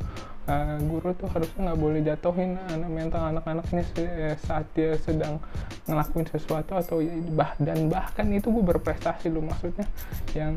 Uh, 0.49 0.81
guru 0.89 1.13
tuh 1.13 1.29
harusnya 1.29 1.69
nggak 1.69 1.81
boleh 1.85 2.01
jatuhin 2.01 2.57
anak 2.73 2.89
mental 2.89 3.23
anak-anaknya 3.29 3.85
eh, 4.01 4.35
saat 4.41 4.65
dia 4.73 4.97
sedang 4.97 5.37
ngelakuin 5.85 6.25
sesuatu 6.33 6.73
atau 6.73 7.05
bah 7.37 7.53
dan 7.61 7.93
bahkan 7.93 8.25
itu 8.33 8.49
gue 8.49 8.65
berprestasi 8.65 9.29
loh 9.29 9.45
maksudnya 9.45 9.85
yang 10.33 10.57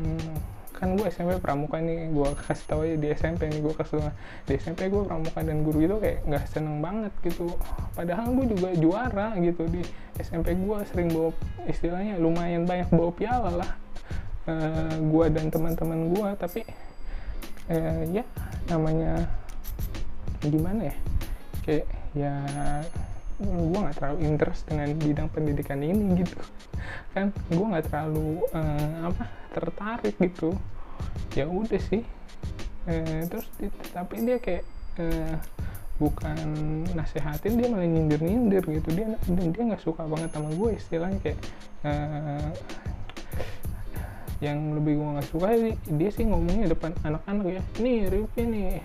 kan 0.82 0.98
gue 0.98 1.06
SMP 1.14 1.38
pramuka 1.38 1.78
nih 1.78 2.10
gue 2.10 2.28
kasih 2.42 2.66
tahu 2.66 2.82
aja 2.82 2.96
di 2.98 3.08
SMP 3.14 3.46
nih 3.46 3.62
gue 3.62 3.70
kasih 3.70 4.02
di 4.50 4.58
SMP 4.58 4.90
gue 4.90 5.06
pramuka 5.06 5.38
dan 5.38 5.62
guru 5.62 5.78
itu 5.78 5.94
kayak 6.02 6.26
nggak 6.26 6.44
seneng 6.50 6.82
banget 6.82 7.14
gitu. 7.22 7.54
Padahal 7.94 8.34
gue 8.34 8.50
juga 8.50 8.74
juara 8.74 9.30
gitu 9.38 9.62
di 9.70 9.78
SMP 10.18 10.58
gue 10.58 10.78
sering 10.90 11.14
bawa 11.14 11.30
istilahnya 11.70 12.18
lumayan 12.18 12.66
banyak 12.66 12.90
bawa 12.90 13.14
piala 13.14 13.62
lah. 13.62 13.70
Uh, 14.42 14.50
eh, 14.50 14.94
gue 15.06 15.26
dan 15.30 15.46
teman-teman 15.54 16.00
gue 16.10 16.28
tapi 16.34 16.66
uh, 17.70 18.02
ya 18.10 18.26
namanya 18.66 19.30
gimana 20.42 20.90
ya? 20.90 20.96
Kayak 21.62 21.86
ya 22.10 22.34
gue 23.38 23.78
nggak 23.78 24.02
terlalu 24.02 24.18
interest 24.26 24.66
dengan 24.66 24.98
bidang 24.98 25.30
pendidikan 25.30 25.78
ini 25.78 26.26
gitu. 26.26 26.42
Kan 27.14 27.30
gue 27.54 27.66
nggak 27.70 27.86
terlalu 27.86 28.42
uh, 28.50 29.14
apa 29.14 29.41
tertarik 29.52 30.16
gitu. 30.18 30.56
Ya 31.36 31.46
udah 31.46 31.80
sih. 31.80 32.02
Uh, 32.88 33.22
terus 33.30 33.46
tapi 33.94 34.26
dia 34.26 34.42
kayak 34.42 34.64
uh, 34.98 35.36
bukan 36.02 36.36
nasehatin 36.98 37.60
dia 37.60 37.70
malah 37.70 37.86
nyindir 37.86 38.18
nyindir 38.18 38.64
gitu. 38.66 38.88
Dia 38.96 39.14
dan 39.30 39.46
dia 39.52 39.62
nggak 39.68 39.84
suka 39.84 40.08
banget 40.08 40.32
sama 40.34 40.50
gue 40.50 40.70
istilahnya 40.74 41.18
kayak 41.22 41.38
uh, 41.86 42.50
yang 44.42 44.74
lebih 44.74 44.98
gue 44.98 45.08
nggak 45.14 45.28
suka 45.30 45.54
dia 45.86 46.10
sih 46.10 46.26
ngomongnya 46.26 46.72
depan 46.74 46.90
anak-anak 47.06 47.60
ya. 47.60 47.62
Nih 47.78 48.10
Rifki 48.10 48.42
nih 48.42 48.82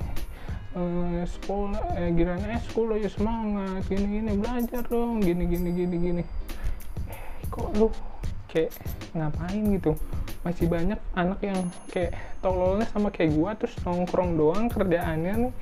uh, 0.77 1.23
sekolah 1.25 1.83
eh, 1.97 2.09
girana 2.13 2.57
sekolah 2.69 2.95
ya 3.01 3.09
semangat 3.09 3.83
gini 3.89 4.21
gini 4.21 4.31
belajar 4.37 4.83
dong 4.85 5.21
gini 5.23 5.43
gini 5.49 5.69
gini 5.73 5.95
gini 5.97 6.23
eh, 7.09 7.21
kok 7.49 7.73
lu 7.77 7.89
kayak 8.51 8.71
ngapain 9.17 9.63
gitu 9.77 9.97
masih 10.47 10.71
banyak 10.71 10.99
anak 11.11 11.39
yang 11.43 11.59
kayak 11.91 12.15
tololnya 12.39 12.87
sama 12.87 13.11
kayak 13.11 13.35
gua 13.35 13.51
terus 13.59 13.75
nongkrong 13.83 14.39
doang 14.39 14.71
kerjaannya 14.71 15.33
nih. 15.43 15.53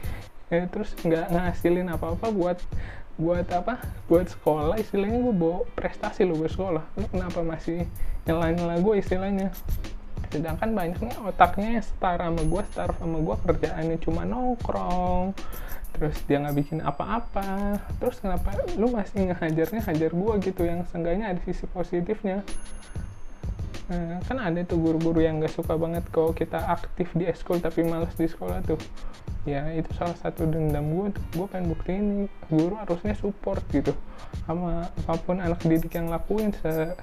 Eh, 0.54 0.70
terus 0.70 0.94
nggak 1.02 1.34
ngasilin 1.34 1.90
apa-apa 1.90 2.30
buat 2.30 2.62
buat 3.16 3.48
apa? 3.50 3.82
Buat 4.12 4.30
sekolah 4.36 4.76
istilahnya 4.78 5.24
gue 5.24 5.36
bawa 5.36 5.64
prestasi 5.74 6.28
lo 6.28 6.36
buat 6.36 6.52
sekolah. 6.52 6.84
Lu 7.00 7.08
kenapa 7.10 7.42
masih 7.42 7.88
nyelain 8.28 8.54
nyela 8.60 8.78
gue 8.78 8.96
istilahnya? 9.00 9.50
Sedangkan 10.30 10.76
banyak 10.76 11.00
nih 11.00 11.16
otaknya 11.24 11.80
setara 11.80 12.28
sama 12.28 12.44
gue 12.44 12.62
setara 12.70 12.94
sama 13.00 13.18
gue 13.24 13.36
kerjaannya 13.48 13.98
cuma 14.04 14.22
nongkrong 14.28 15.32
terus 15.96 16.20
dia 16.28 16.44
nggak 16.44 16.56
bikin 16.60 16.80
apa-apa. 16.84 17.80
Terus 18.04 18.20
kenapa 18.20 18.52
lu 18.76 18.92
masih 18.92 19.32
ngehajarnya 19.32 19.82
hajar 19.82 20.12
gue 20.12 20.34
gitu 20.44 20.62
yang 20.68 20.84
seenggaknya 20.92 21.32
ada 21.32 21.42
sisi 21.48 21.64
positifnya 21.72 22.44
nah, 23.90 24.20
kan 24.26 24.38
ada 24.42 24.62
tuh 24.66 24.82
guru-guru 24.82 25.22
yang 25.22 25.42
gak 25.42 25.54
suka 25.54 25.78
banget 25.78 26.06
kalau 26.10 26.34
kita 26.34 26.58
aktif 26.58 27.12
di 27.14 27.30
eskul 27.30 27.62
tapi 27.62 27.86
males 27.86 28.14
di 28.18 28.26
sekolah 28.30 28.62
tuh. 28.66 28.80
Ya 29.46 29.70
itu 29.78 29.94
salah 29.94 30.18
satu 30.18 30.50
dendam 30.50 30.90
gue 30.90 31.14
gue 31.14 31.46
pengen 31.46 31.70
bukti 31.70 31.92
ini 31.94 32.26
guru 32.50 32.74
harusnya 32.82 33.14
support 33.14 33.62
gitu 33.70 33.94
sama 34.50 34.90
apa 35.06 35.22
pun 35.22 35.38
anak 35.38 35.62
didik 35.62 35.94
yang 35.94 36.10
lakuin 36.10 36.50
se 36.50 36.98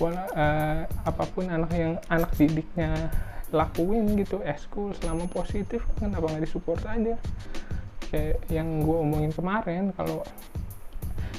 wala, 0.00 0.24
uh, 0.32 0.80
apa 1.04 1.24
pun 1.32 1.48
anak 1.48 1.72
yang 1.76 2.00
anak 2.08 2.32
didiknya 2.36 3.12
lakuin 3.52 4.16
gitu 4.16 4.40
eskul 4.44 4.92
selama 4.96 5.28
positif 5.28 5.84
kenapa 6.00 6.32
nggak 6.32 6.44
disupport 6.48 6.80
aja? 6.88 7.14
Kayak 8.08 8.40
yang 8.48 8.80
gue 8.80 8.96
omongin 8.96 9.32
kemarin 9.36 9.92
kalau 9.92 10.24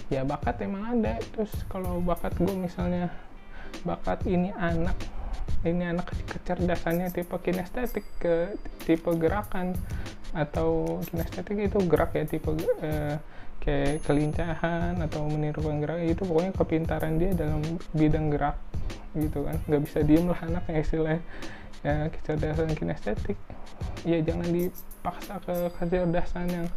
ya 0.07 0.24
bakat 0.24 0.63
emang 0.63 1.01
ada 1.01 1.19
terus 1.36 1.51
kalau 1.67 2.00
bakat 2.00 2.31
gue 2.39 2.55
misalnya 2.55 3.12
bakat 3.84 4.24
ini 4.29 4.53
anak. 4.55 4.96
Ini 5.65 5.89
anak 5.89 6.13
kecerdasannya 6.29 7.10
tipe 7.12 7.34
kinestetik 7.41 8.05
ke 8.22 8.55
tipe 8.86 9.10
gerakan 9.17 9.74
atau 10.31 11.01
kinestetik 11.10 11.72
itu 11.72 11.81
gerak 11.89 12.13
ya 12.13 12.24
tipe 12.29 12.53
uh, 12.53 13.17
kayak 13.63 14.05
kelincahan 14.05 14.96
atau 15.01 15.25
menirukan 15.27 15.81
gerak. 15.81 16.00
Itu 16.05 16.24
pokoknya 16.29 16.53
kepintaran 16.55 17.17
dia 17.17 17.34
dalam 17.34 17.60
bidang 17.91 18.31
gerak 18.31 18.57
gitu 19.17 19.43
kan. 19.43 19.57
Nggak 19.65 19.81
bisa 19.89 20.00
diem 20.05 20.25
lah 20.29 20.39
anaknya 20.46 20.79
istilahnya. 20.79 21.24
Ya 21.81 21.96
kecerdasan 22.13 22.72
kinestetik. 22.77 23.38
Ya 24.05 24.22
jangan 24.22 24.50
dipaksa 24.53 25.41
ke 25.41 25.55
kecerdasan 25.77 26.46
yang 26.53 26.67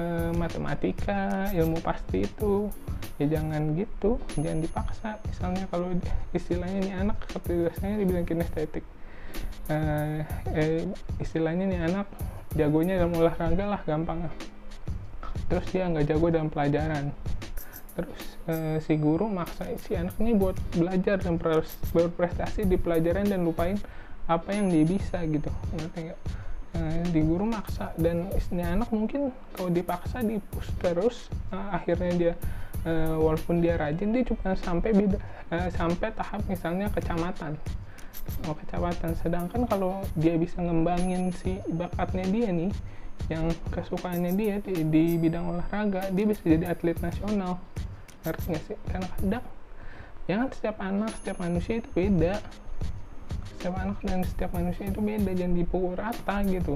uh, 0.00 0.30
matematika 0.34 1.52
ilmu 1.52 1.78
pasti 1.84 2.24
itu 2.24 2.72
ya 3.20 3.26
jangan 3.38 3.76
gitu. 3.76 4.16
Jangan 4.38 4.60
dipaksa. 4.62 5.08
Misalnya 5.28 5.64
kalau 5.68 5.92
istilahnya 6.32 6.78
nih 6.80 6.94
anak 6.96 7.16
kecerdasannya 7.28 7.96
di 8.00 8.06
bidang 8.08 8.26
kinestetik. 8.28 8.84
Uh, 9.70 10.20
eh, 10.52 10.84
istilahnya 11.22 11.64
nih 11.64 11.80
anak 11.88 12.06
jagonya 12.52 13.00
dalam 13.00 13.16
olahraga 13.16 13.64
lah 13.76 13.80
gampang. 13.84 14.28
Terus 15.48 15.66
dia 15.72 15.88
nggak 15.88 16.06
jago 16.08 16.26
dalam 16.28 16.48
pelajaran. 16.48 17.12
Terus 17.92 18.22
uh, 18.48 18.76
si 18.80 18.96
guru 18.96 19.28
maksa 19.28 19.68
si 19.80 19.92
anaknya 19.92 20.32
buat 20.36 20.56
belajar 20.72 21.20
dan 21.20 21.36
berprestasi 21.92 22.64
di 22.64 22.76
pelajaran 22.80 23.28
dan 23.28 23.44
lupain 23.44 23.76
apa 24.28 24.52
yang 24.52 24.72
dia 24.72 24.84
bisa 24.84 25.20
gitu. 25.28 25.48
Ngerti 25.76 26.00
nggak? 26.08 26.20
Uh, 26.72 27.04
di 27.12 27.20
guru 27.20 27.44
maksa. 27.44 27.92
Dan 27.96 28.32
ini 28.32 28.64
anak 28.64 28.88
mungkin 28.92 29.28
kalau 29.52 29.68
dipaksa 29.68 30.24
dipus 30.24 30.66
terus 30.80 31.16
uh, 31.52 31.76
akhirnya 31.76 32.12
dia 32.16 32.34
uh, 32.86 33.16
walaupun 33.18 33.62
dia 33.62 33.78
rajin 33.78 34.10
dia 34.10 34.22
cuma 34.26 34.54
sampai 34.58 34.90
beda 34.94 35.18
uh, 35.50 35.68
sampai 35.74 36.08
tahap 36.14 36.42
misalnya 36.46 36.90
kecamatan. 36.90 37.56
Oh 38.46 38.54
kecamatan. 38.54 39.18
Sedangkan 39.18 39.66
kalau 39.66 40.02
dia 40.14 40.38
bisa 40.38 40.62
ngembangin 40.62 41.34
si 41.34 41.58
bakatnya 41.74 42.26
dia 42.30 42.48
nih 42.50 42.72
yang 43.30 43.50
kesukaannya 43.70 44.34
dia 44.34 44.58
di, 44.62 44.82
di 44.86 45.04
bidang 45.18 45.54
olahraga 45.54 46.10
dia 46.10 46.24
bisa 46.26 46.42
jadi 46.42 46.70
atlet 46.70 46.98
nasional. 47.02 47.58
Ngerti 48.22 48.44
gak 48.54 48.62
sih? 48.70 48.78
Karena 48.90 49.08
kadang 49.18 49.44
ya 50.30 50.34
kan 50.38 50.48
setiap 50.54 50.76
anak 50.78 51.12
setiap 51.18 51.36
manusia 51.42 51.74
itu 51.82 51.88
beda. 51.90 52.34
Setiap 53.58 53.74
anak 53.78 53.98
dan 54.02 54.20
setiap 54.26 54.50
manusia 54.54 54.84
itu 54.86 55.00
beda. 55.02 55.30
Jangan 55.34 55.54
dipukul 55.54 55.94
rata 55.94 56.36
gitu. 56.46 56.74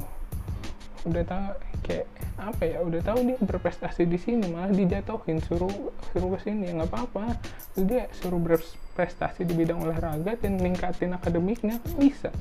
Udah 1.07 1.23
tahu 1.23 1.47
kayak 1.87 2.11
apa 2.37 2.69
ya 2.69 2.85
udah 2.85 3.01
tahu 3.01 3.33
dia 3.33 3.39
berprestasi 3.41 4.05
di 4.05 4.19
sini 4.21 4.51
malah 4.53 4.69
dijatuhin 4.69 5.41
suruh 5.41 5.95
suruh 6.13 6.37
ke 6.37 6.51
sini 6.51 6.75
nggak 6.75 6.91
apa-apa. 6.91 7.39
Dia 7.79 8.11
suruh 8.13 8.43
berprestasi 8.43 9.47
di 9.47 9.55
bidang 9.55 9.81
olahraga 9.87 10.37
dan 10.37 10.59
ningkatin 10.59 11.15
akademiknya 11.15 11.79
bisa. 11.97 12.35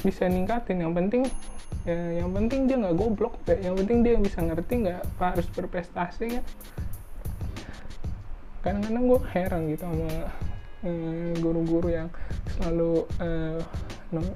Bisa 0.00 0.24
ningkatin 0.26 0.82
yang 0.82 0.96
penting 0.96 1.28
ya, 1.84 2.24
yang 2.24 2.32
penting 2.32 2.66
dia 2.66 2.76
nggak 2.80 2.96
goblok 2.96 3.36
ya. 3.46 3.70
yang 3.70 3.74
penting 3.78 4.02
dia 4.02 4.16
bisa 4.18 4.40
ngerti 4.42 4.88
nggak 4.88 5.02
harus 5.20 5.46
berprestasi 5.52 6.40
ya. 6.40 6.42
Kadang-kadang 8.64 9.04
gue 9.06 9.20
heran 9.30 9.62
gitu 9.70 9.84
sama 9.86 10.10
eh, 10.82 11.30
guru-guru 11.38 11.88
yang 11.94 12.08
selalu 12.58 13.06
uh, 13.22 13.62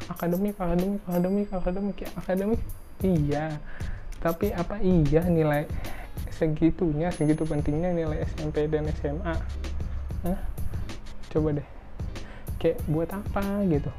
akademik 0.07 0.55
akademik 0.55 1.03
akademik 1.11 1.49
akademik 1.51 1.97
ya. 1.99 2.11
Akademik 2.15 2.61
iya 3.03 3.59
tapi 4.21 4.53
apa 4.53 4.77
iya 4.85 5.25
nilai 5.25 5.65
segitunya 6.29 7.09
segitu 7.13 7.45
pentingnya 7.45 7.93
nilai 7.93 8.25
SMP 8.25 8.69
dan 8.69 8.89
SMA 9.01 9.35
Hah? 10.21 10.41
coba 11.31 11.49
deh. 11.57 11.69
Kayak 12.61 12.79
buat 12.91 13.09
apa 13.09 13.65
gitu? 13.65 13.91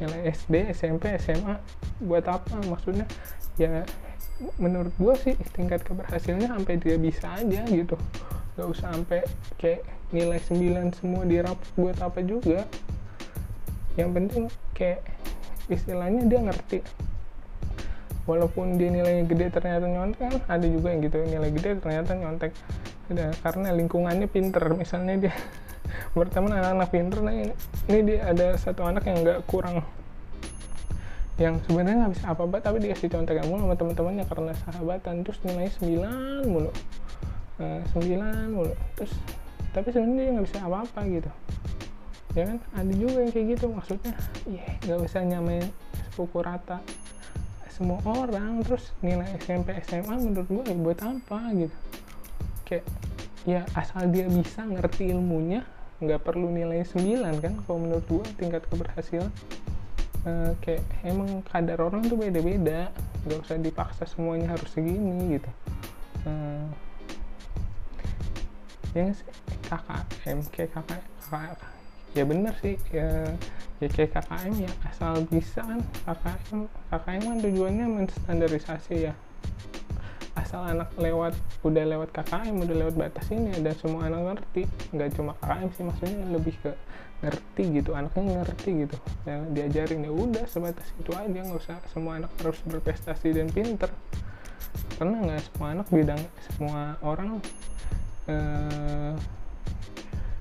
Nilai 0.00 0.32
SD 0.32 0.72
SMP 0.72 1.12
SMA 1.20 1.60
buat 2.00 2.24
apa 2.24 2.56
maksudnya? 2.64 3.04
Ya 3.60 3.84
menurut 4.56 4.94
gue 4.96 5.14
sih 5.20 5.34
tingkat 5.52 5.84
keberhasilannya 5.84 6.48
sampai 6.48 6.80
dia 6.80 6.96
bisa 6.96 7.28
aja 7.36 7.60
gitu. 7.68 7.98
Gak 8.56 8.68
usah 8.72 8.88
sampai 8.96 9.20
kayak 9.60 9.84
nilai 10.16 10.40
9 10.40 10.96
semua 10.96 11.28
dirapot 11.28 11.68
buat 11.76 11.98
apa 12.00 12.24
juga. 12.24 12.64
Yang 14.00 14.10
penting 14.16 14.44
kayak 14.72 15.04
istilahnya 15.68 16.24
dia 16.24 16.40
ngerti 16.40 16.80
walaupun 18.28 18.76
dia 18.76 18.92
nilainya 18.92 19.24
gede 19.24 19.46
ternyata 19.52 19.86
nyontek 19.88 20.20
kan 20.20 20.34
ada 20.48 20.66
juga 20.66 20.92
yang 20.92 21.00
gitu 21.04 21.16
nilai 21.24 21.50
gede 21.54 21.70
ternyata 21.80 22.10
nyontek. 22.16 22.52
Ada 23.10 23.34
karena 23.42 23.68
lingkungannya 23.74 24.28
pinter. 24.30 24.64
Misalnya 24.76 25.28
dia 25.28 25.34
berteman 26.16 26.54
anak-anak 26.54 26.88
pinter 26.92 27.18
nah 27.24 27.34
ini, 27.34 27.54
ini 27.88 27.98
dia 28.06 28.18
ada 28.28 28.54
satu 28.60 28.86
anak 28.86 29.06
yang 29.08 29.24
nggak 29.24 29.40
kurang 29.48 29.82
yang 31.40 31.56
sebenarnya 31.64 32.04
nggak 32.04 32.12
bisa 32.20 32.26
apa-apa 32.36 32.56
tapi 32.60 32.84
dikasih 32.84 33.08
contekan 33.16 33.48
mulu 33.48 33.64
sama 33.64 33.74
teman-temannya 33.80 34.24
karena 34.28 34.52
sahabatan. 34.60 35.14
Terus 35.24 35.38
nilainya 35.40 35.72
9 36.44 36.52
mulu. 36.52 36.70
Uh, 37.56 37.80
9 37.96 38.52
mulu. 38.52 38.74
Terus 39.00 39.12
tapi 39.72 39.88
sebenarnya 39.88 40.20
dia 40.20 40.32
nggak 40.36 40.46
bisa 40.52 40.58
apa-apa 40.60 41.00
gitu. 41.08 41.30
Ya 42.36 42.44
kan? 42.44 42.58
Ada 42.76 42.92
juga 42.92 43.18
yang 43.24 43.32
kayak 43.32 43.46
gitu 43.56 43.66
maksudnya. 43.72 44.12
Iya 44.44 44.60
yeah, 44.60 44.70
nggak 44.84 45.00
bisa 45.08 45.18
nyamain 45.24 45.66
sepukul 46.12 46.44
rata 46.44 46.84
semua 47.80 47.96
orang 48.04 48.60
terus 48.60 48.92
nilai 49.00 49.24
SMP 49.40 49.72
SMA 49.88 50.12
menurut 50.20 50.44
gue 50.52 50.64
ya 50.68 50.76
buat 50.76 51.00
apa 51.00 51.48
gitu. 51.56 51.76
Kayak 52.68 52.84
ya 53.48 53.64
asal 53.72 54.12
dia 54.12 54.28
bisa 54.28 54.68
ngerti 54.68 55.16
ilmunya 55.16 55.64
nggak 56.04 56.20
perlu 56.20 56.52
nilai 56.52 56.84
9 56.84 57.40
kan 57.40 57.56
kalau 57.64 57.80
menurut 57.80 58.04
gue 58.04 58.24
tingkat 58.36 58.68
keberhasilan. 58.68 59.32
Uh, 60.28 60.52
kayak 60.60 60.84
emang 61.08 61.40
kadar 61.48 61.80
orang 61.80 62.04
tuh 62.04 62.20
beda-beda 62.20 62.92
nggak 63.24 63.48
usah 63.48 63.56
dipaksa 63.56 64.04
semuanya 64.04 64.52
harus 64.52 64.68
segini 64.68 65.40
gitu. 65.40 65.50
Uh, 66.28 66.68
ya 68.92 69.08
KKM 69.72 70.38
kayak 70.52 70.76
kakak 70.76 71.00
ya 72.10 72.26
bener 72.26 72.54
sih 72.58 72.74
ya, 72.90 73.30
ya 73.78 73.88
kayak 73.88 74.10
KKM 74.18 74.54
ya 74.66 74.72
asal 74.90 75.22
bisa 75.30 75.62
kan. 75.62 75.80
KKM 76.06 76.58
KKM 76.90 77.22
kan 77.22 77.38
tujuannya 77.38 77.86
menstandarisasi 77.86 78.96
ya. 79.10 79.14
Asal 80.34 80.62
anak 80.66 80.90
lewat 80.98 81.34
udah 81.62 81.84
lewat 81.86 82.10
KKM 82.10 82.54
udah 82.54 82.76
lewat 82.86 82.94
batas 82.98 83.26
ini 83.30 83.54
dan 83.62 83.74
semua 83.78 84.10
anak 84.10 84.20
ngerti. 84.26 84.66
Nggak 84.90 85.08
cuma 85.14 85.32
KKM 85.38 85.68
sih 85.74 85.84
maksudnya 85.86 86.18
lebih 86.34 86.54
ke 86.58 86.72
ngerti 87.20 87.64
gitu 87.76 87.90
anaknya 87.94 88.42
ngerti 88.42 88.70
gitu. 88.88 88.96
Ya, 89.28 89.36
diajarin 89.52 90.08
ya 90.08 90.12
udah 90.12 90.44
sebatas 90.50 90.88
itu 90.98 91.10
aja 91.14 91.38
nggak 91.38 91.60
usah 91.60 91.78
semua 91.92 92.18
anak 92.18 92.32
harus 92.42 92.58
berprestasi 92.66 93.36
dan 93.36 93.46
pinter. 93.54 93.90
Karena 94.98 95.16
nggak 95.22 95.40
semua 95.46 95.68
anak 95.78 95.86
bidang 95.94 96.22
semua 96.50 96.80
orang 97.06 97.38
eh, 98.26 99.14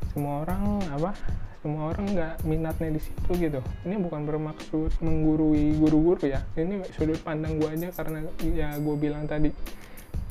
semua 0.10 0.44
orang 0.44 0.64
apa 0.90 1.12
semua 1.60 1.92
orang 1.92 2.06
nggak 2.16 2.36
minatnya 2.48 2.90
di 2.96 3.02
situ 3.04 3.32
gitu. 3.36 3.60
Ini 3.84 4.00
bukan 4.00 4.24
bermaksud 4.24 4.96
menggurui 5.04 5.76
guru-guru 5.76 6.32
ya. 6.32 6.40
Ini 6.56 6.88
sudut 6.96 7.20
pandang 7.20 7.60
gue 7.60 7.68
aja 7.68 7.92
karena 7.92 8.24
ya 8.40 8.70
gue 8.80 8.96
bilang 8.96 9.28
tadi 9.28 9.52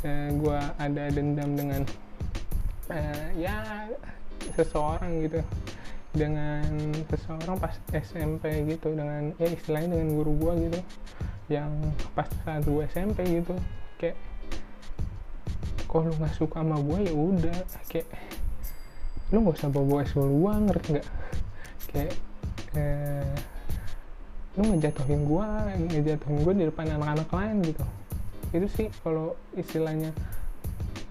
eh, 0.08 0.28
gue 0.32 0.58
ada 0.80 1.04
dendam 1.12 1.52
dengan 1.52 1.82
eh, 2.88 3.28
ya 3.36 3.86
seseorang 4.56 5.20
gitu. 5.28 5.40
Dengan 6.16 6.64
seseorang 7.12 7.60
pas 7.60 7.76
SMP 7.92 8.64
gitu 8.64 8.96
dengan 8.96 9.36
ya 9.36 9.52
istilahnya 9.52 10.00
dengan 10.00 10.08
guru 10.16 10.32
gue 10.32 10.52
gitu. 10.72 10.80
Yang 11.52 11.72
pas 12.16 12.28
saat 12.44 12.64
gue 12.64 12.84
SMP 12.88 13.44
gitu 13.44 13.52
kayak 14.00 14.16
kalau 15.88 16.08
lu 16.08 16.14
nggak 16.20 16.36
suka 16.36 16.60
sama 16.60 16.76
gue 16.84 16.98
ya 17.08 17.14
udah 17.16 17.58
kayak 17.88 18.08
lu 19.28 19.44
gak 19.44 19.60
usah 19.60 19.68
bawa 19.68 20.00
es 20.00 20.12
duluan 20.16 20.64
ngerti 20.64 20.88
gak 20.96 21.06
kayak 21.92 22.12
eh, 22.76 23.36
lu 24.56 24.74
ngejatuhin 24.74 25.22
gua 25.28 25.68
ngejatuhin 25.76 26.38
gua 26.42 26.52
di 26.56 26.64
depan 26.66 26.86
anak-anak 26.98 27.28
lain 27.30 27.56
gitu. 27.62 27.84
Itu 28.50 28.66
sih 28.72 28.88
kalau 29.04 29.36
istilahnya 29.54 30.10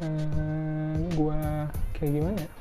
eh, 0.01 0.95
gua 1.13 1.69
kayak 1.95 2.12
gimana 2.12 2.38
ya? 2.41 2.51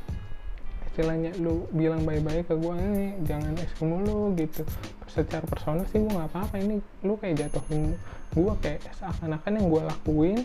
Istilahnya 0.93 1.31
lu 1.41 1.69
bilang 1.73 2.05
baik-baik 2.05 2.49
ke 2.49 2.55
gua 2.57 2.77
ini 2.77 3.17
jangan 3.25 3.57
es 3.59 3.73
mulu 3.81 4.37
gitu. 4.37 4.63
Secara 5.09 5.45
personal 5.49 5.89
sih 5.89 6.01
gua 6.05 6.25
nggak 6.25 6.31
apa-apa. 6.37 6.55
Ini 6.61 6.77
lu 7.05 7.17
kayak 7.17 7.49
jatuhin 7.49 7.97
gua 8.37 8.53
kayak 8.61 8.85
seakan-akan 9.01 9.53
yang 9.57 9.67
gua 9.73 9.83
lakuin 9.89 10.45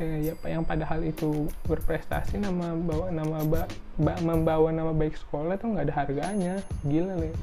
eh, 0.00 0.32
ya 0.32 0.34
yang 0.48 0.64
padahal 0.64 1.04
itu 1.04 1.50
berprestasi 1.68 2.40
nama 2.40 2.72
bawa 2.76 3.12
nama 3.12 3.38
ba, 3.44 3.62
ba, 3.98 4.14
membawa 4.22 4.72
nama 4.72 4.92
baik 4.94 5.18
sekolah 5.18 5.58
tuh 5.60 5.76
nggak 5.76 5.90
ada 5.90 5.94
harganya. 5.94 6.54
Gila 6.86 7.18
nih 7.18 7.34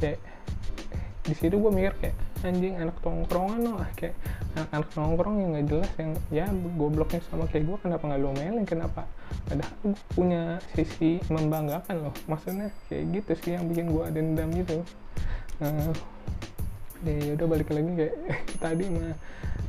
kayak 0.00 0.18
di 1.24 1.34
situ 1.36 1.56
gue 1.56 1.72
mikir 1.72 1.92
kayak 2.00 2.16
anjing 2.44 2.76
anak 2.76 3.00
tongkrongan 3.00 3.60
loh 3.64 3.80
kayak 3.96 4.12
anak-anak 4.54 4.90
nongkrong 4.92 5.36
yang 5.40 5.50
nggak 5.56 5.66
jelas 5.72 5.92
yang 5.96 6.12
ya 6.28 6.46
gobloknya 6.76 7.20
sama 7.32 7.48
kayak 7.48 7.64
gue 7.64 7.78
kenapa 7.80 8.04
nggak 8.06 8.22
melin 8.22 8.66
kenapa? 8.68 9.02
Padahal 9.48 9.74
gue 9.82 9.96
punya 10.14 10.42
sisi 10.76 11.18
membanggakan 11.32 12.08
loh. 12.08 12.14
Maksudnya 12.30 12.70
kayak 12.86 13.04
gitu 13.16 13.32
sih 13.40 13.50
yang 13.56 13.66
bikin 13.66 13.90
gue 13.90 14.04
dendam 14.12 14.48
gitu. 14.52 14.78
Uh, 15.58 15.90
ya 17.04 17.32
udah 17.36 17.46
balik 17.48 17.68
lagi 17.68 17.92
kayak 17.96 18.16
tadi 18.64 18.84
mah. 18.88 19.16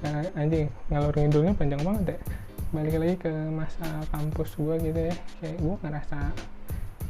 Uh, 0.05 0.27
anjing 0.37 0.67
ngalor 0.91 1.13
ngidulnya 1.15 1.53
panjang 1.57 1.81
banget 1.83 2.05
ya. 2.15 2.19
Balik 2.71 2.95
lagi 2.99 3.15
ke 3.19 3.31
masa 3.51 3.87
kampus 4.11 4.49
gue 4.55 4.75
gitu 4.79 4.99
ya. 5.11 5.15
Kayak 5.41 5.57
gue 5.59 5.75
ngerasa 5.83 6.19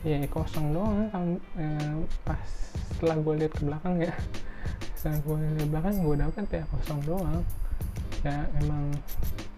ya 0.05 0.17
kosong 0.29 0.69
doang 0.69 1.09
kan 1.09 1.25
eh, 1.57 1.97
pas 2.21 2.45
setelah 2.93 3.17
gue 3.17 3.33
lihat 3.41 3.53
ke 3.57 3.61
belakang 3.65 3.95
ya. 3.97 4.13
Setelah 4.93 5.17
gue 5.25 5.35
lihat 5.41 5.55
ke 5.57 5.65
belakang 5.69 5.95
gue 6.01 6.15
dapet 6.17 6.45
ya 6.61 6.63
kosong 6.69 6.99
doang. 7.05 7.41
Ya 8.21 8.37
emang 8.61 8.93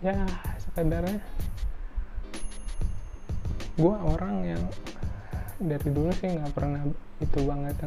ya 0.04 0.16
sekedarnya 0.60 1.20
gue 3.78 3.94
orang 3.94 4.36
yang 4.42 4.64
dari 5.62 5.90
dulu 5.94 6.10
sih 6.18 6.34
nggak 6.34 6.54
pernah 6.54 6.82
itu 7.22 7.40
banget 7.46 7.78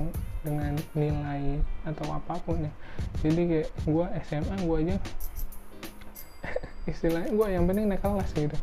dengan 0.41 0.73
nilai 0.97 1.61
atau 1.85 2.07
apa 2.17 2.41
pun 2.43 2.65
ya. 2.65 2.73
Jadi 3.21 3.43
kayak 3.47 3.69
gue 3.85 4.07
SMA 4.27 4.57
gue 4.65 4.77
aja 4.89 4.97
istilahnya 6.93 7.31
gue 7.33 7.47
yang 7.53 7.65
penting 7.69 7.87
naik 7.89 8.03
kelas 8.03 8.31
gitu. 8.33 8.57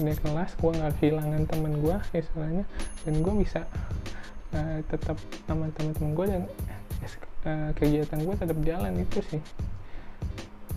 Naik 0.00 0.20
kelas 0.24 0.50
gue 0.58 0.70
nggak 0.74 0.94
kehilangan 0.98 1.42
temen 1.46 1.72
gue 1.80 1.96
istilahnya 2.16 2.64
dan 3.04 3.14
gue 3.20 3.34
bisa 3.40 3.60
uh, 4.56 4.78
tetap 4.88 5.16
sama 5.44 5.68
teman-teman 5.76 6.10
gue 6.16 6.26
dan 6.26 6.42
uh, 7.46 7.70
kegiatan 7.76 8.20
gue 8.24 8.34
tetap 8.34 8.58
jalan 8.64 8.92
itu 8.98 9.18
sih. 9.28 9.42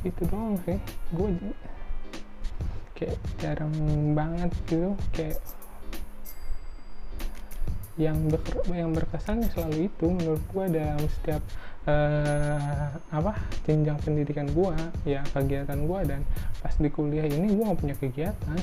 Itu 0.03 0.21
doang 0.27 0.59
sih. 0.67 0.77
Gue 1.15 1.33
kayak 2.97 3.17
jarang 3.37 3.73
banget 4.17 4.49
gitu 4.65 4.97
kayak 5.13 5.37
yang 7.97 8.17
ber, 8.29 8.41
yang 8.69 8.93
berkesan 8.93 9.41
ya 9.41 9.49
selalu 9.57 9.89
itu 9.89 10.05
menurut 10.05 10.43
gue 10.53 10.65
dalam 10.69 11.01
setiap 11.10 11.41
uh, 11.89 12.93
apa 13.10 13.33
jenjang 13.65 13.97
pendidikan 14.05 14.45
gue 14.53 14.75
ya 15.10 15.25
kegiatan 15.33 15.81
gue 15.81 15.99
dan 16.05 16.21
pas 16.62 16.75
di 16.77 16.89
kuliah 16.93 17.25
ini 17.25 17.57
gue 17.57 17.63
nggak 17.65 17.79
punya 17.81 17.95
kegiatan. 17.97 18.60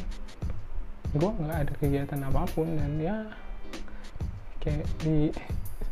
Gue 1.14 1.30
nggak 1.30 1.58
ada 1.66 1.72
kegiatan 1.78 2.20
apa 2.22 2.46
pun 2.54 2.70
dan 2.78 2.94
ya 3.02 3.16
kayak 4.62 4.86
di 5.02 5.34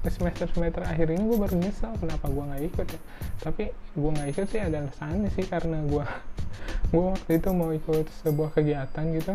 semester 0.07 0.51
semester 0.51 0.83
akhir 0.83 1.15
ini 1.15 1.23
gue 1.27 1.39
baru 1.39 1.55
nyesel 1.59 1.93
kenapa 1.99 2.31
gue 2.31 2.45
nggak 2.47 2.63
ikut 2.71 2.87
ya. 2.95 3.01
Tapi 3.43 3.65
gue 3.75 4.11
nggak 4.15 4.29
ikut 4.39 4.47
sih 4.47 4.61
ada 4.63 4.87
alasannya 4.87 5.31
sih 5.35 5.47
karena 5.51 5.83
gue 5.83 6.05
gue 6.95 7.05
waktu 7.11 7.31
itu 7.43 7.49
mau 7.51 7.75
ikut 7.75 8.07
sebuah 8.23 8.55
kegiatan 8.55 9.05
gitu. 9.19 9.35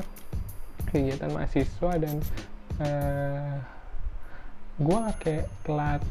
Kegiatan 0.88 1.36
mahasiswa 1.36 1.92
dan 2.00 2.16
uh, 2.80 3.77
gue 4.78 5.00
kayak 5.22 5.48
telat 5.66 6.02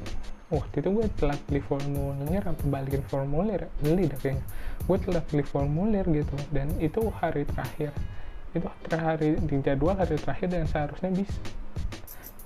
waktu 0.47 0.79
itu 0.79 0.89
gue 0.95 1.07
telat 1.19 1.41
beli 1.51 1.63
formulir 1.63 2.43
apa 2.43 2.63
balikin 2.67 3.03
formulir? 3.07 3.67
Beli 3.83 4.11
dah 4.11 4.19
kayaknya. 4.19 4.45
Gue 4.87 4.99
telat 5.03 5.25
beli 5.31 5.45
formulir 5.47 6.05
gitu 6.11 6.37
dan 6.51 6.71
itu 6.83 7.01
hari 7.19 7.47
terakhir. 7.47 7.91
Itu 8.55 8.67
hari 8.95 9.39
di 9.43 9.57
jadwal 9.63 9.95
hari 9.99 10.17
terakhir 10.19 10.49
dan 10.51 10.67
seharusnya 10.67 11.11
bisa. 11.15 11.41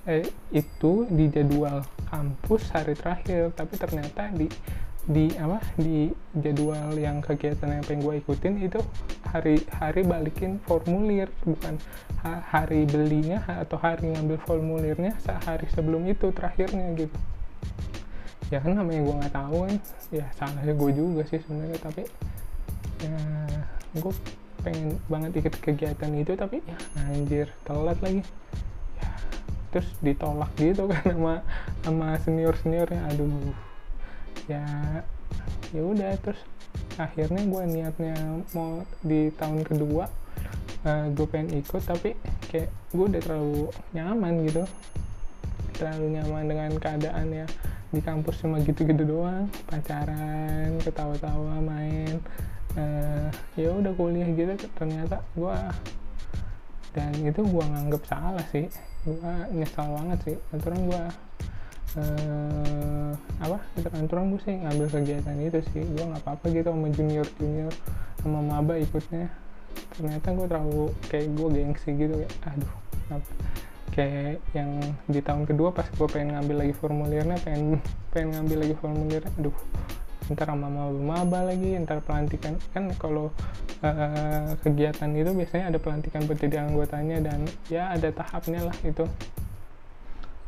Eh, 0.08 0.24
itu 0.52 1.04
di 1.12 1.28
jadwal 1.28 1.84
kampus 2.08 2.72
hari 2.72 2.96
terakhir 2.96 3.52
tapi 3.52 3.76
ternyata 3.76 4.32
di 4.32 4.48
di 5.08 5.32
apa 5.40 5.64
di 5.80 6.12
jadwal 6.36 6.92
yang 6.92 7.24
kegiatan 7.24 7.72
yang 7.72 7.84
pengen 7.88 8.04
gue 8.04 8.14
ikutin 8.20 8.54
itu 8.60 8.80
hari 9.24 9.64
hari 9.72 10.04
balikin 10.04 10.60
formulir 10.68 11.32
bukan 11.40 11.80
hari 12.24 12.84
belinya 12.84 13.40
atau 13.48 13.80
hari 13.80 14.12
ngambil 14.12 14.36
formulirnya 14.44 15.16
sehari 15.24 15.64
sebelum 15.72 16.04
itu 16.04 16.28
terakhirnya 16.36 16.92
gitu. 17.00 17.16
Ya 18.52 18.60
kan 18.60 18.76
namanya 18.76 19.00
gue 19.08 19.14
nggak 19.24 19.34
tahu 19.34 19.56
kan. 19.64 19.76
Ya 20.12 20.26
salahnya 20.36 20.74
gue 20.76 20.90
juga 20.92 21.22
sih 21.24 21.40
sebenarnya 21.40 21.80
tapi 21.80 22.04
ya 23.00 23.16
gue 23.96 24.12
pengen 24.60 25.00
banget 25.08 25.40
ikut 25.40 25.54
kegiatan 25.64 26.12
itu 26.12 26.36
tapi 26.36 26.60
ya 26.60 26.76
anjir 27.08 27.48
telat 27.64 27.96
lagi. 28.04 28.20
Ya 29.00 29.10
terus 29.72 29.88
ditolak 30.04 30.52
gitu 30.60 30.84
kan 30.92 31.02
sama 31.08 31.34
sama 31.88 32.06
senior 32.20 32.52
seniornya 32.60 33.00
aduh 33.08 33.32
ya 34.48 34.64
ya 35.70 35.82
udah 35.82 36.14
terus 36.22 36.40
akhirnya 36.98 37.42
gue 37.46 37.62
niatnya 37.68 38.16
mau 38.52 38.84
di 39.00 39.32
tahun 39.34 39.64
kedua 39.64 40.10
uh, 40.84 40.88
eh, 40.88 41.04
gue 41.12 41.26
pengen 41.28 41.60
ikut 41.60 41.82
tapi 41.84 42.16
kayak 42.48 42.70
gue 42.92 43.04
udah 43.04 43.20
terlalu 43.22 43.64
nyaman 43.92 44.32
gitu. 44.48 44.64
Terlalu 45.76 46.06
nyaman 46.20 46.44
dengan 46.44 46.70
keadaannya 46.76 47.46
di 47.90 48.00
kampus 48.04 48.46
cuma 48.46 48.62
gitu-gitu 48.62 49.02
doang 49.02 49.50
pacaran 49.66 50.78
ketawa-tawa 50.78 51.58
main 51.58 52.22
uh, 52.78 53.26
ya 53.56 53.70
udah 53.74 53.92
kuliah 53.96 54.28
gitu. 54.32 54.54
Ternyata 54.76 55.24
gue 55.36 55.56
dan 56.90 57.14
itu 57.22 57.40
gue 57.40 57.64
nganggep 57.64 58.02
salah 58.08 58.46
sih. 58.50 58.66
Gue 59.04 59.32
nyesal 59.54 59.88
banget 59.94 60.18
sih. 60.26 60.36
Aturan 60.52 60.80
gue 60.88 61.04
uh, 61.98 63.12
apa? 63.40 63.58
Itu 63.74 63.88
kantoran 63.90 64.30
gue 64.34 64.40
sih 64.44 64.54
ngambil 64.60 64.86
kegiatan 64.90 65.36
itu 65.40 65.60
sih. 65.74 65.82
Gue 65.82 66.04
nggak 66.06 66.22
apa-apa 66.22 66.44
gitu 66.52 66.68
sama 66.70 66.88
junior 66.92 67.26
junior 67.40 67.74
sama 68.22 68.38
maba 68.44 68.76
ikutnya. 68.78 69.32
Ternyata 69.96 70.28
gue 70.34 70.46
terlalu 70.46 70.84
kayak 71.10 71.26
gue 71.34 71.48
gengsi 71.54 71.90
gitu 71.94 72.14
ya 72.20 72.30
aduh 72.46 72.72
apa 73.10 73.30
kayak 73.90 74.38
yang 74.54 74.70
di 75.10 75.18
tahun 75.18 75.50
kedua 75.50 75.74
pas 75.74 75.86
gue 75.90 76.06
pengen 76.06 76.38
ngambil 76.38 76.62
lagi 76.62 76.74
formulirnya 76.78 77.36
pengen 77.42 77.82
pengen 78.14 78.38
ngambil 78.38 78.56
lagi 78.62 78.74
formulirnya 78.78 79.30
aduh 79.34 79.56
ntar 80.30 80.46
sama 80.46 80.70
maba 80.94 81.42
lagi 81.42 81.74
ntar 81.82 81.98
pelantikan. 82.06 82.54
Kan 82.70 82.94
kalau 83.02 83.34
uh, 83.82 84.54
kegiatan 84.62 85.10
itu 85.10 85.30
biasanya 85.34 85.74
ada 85.74 85.78
pelantikan 85.82 86.22
buat 86.22 86.38
jadi 86.38 86.70
anggotanya 86.70 87.18
dan 87.18 87.40
ya 87.66 87.90
ada 87.90 88.14
tahapnya 88.14 88.62
lah 88.62 88.76
itu 88.86 89.04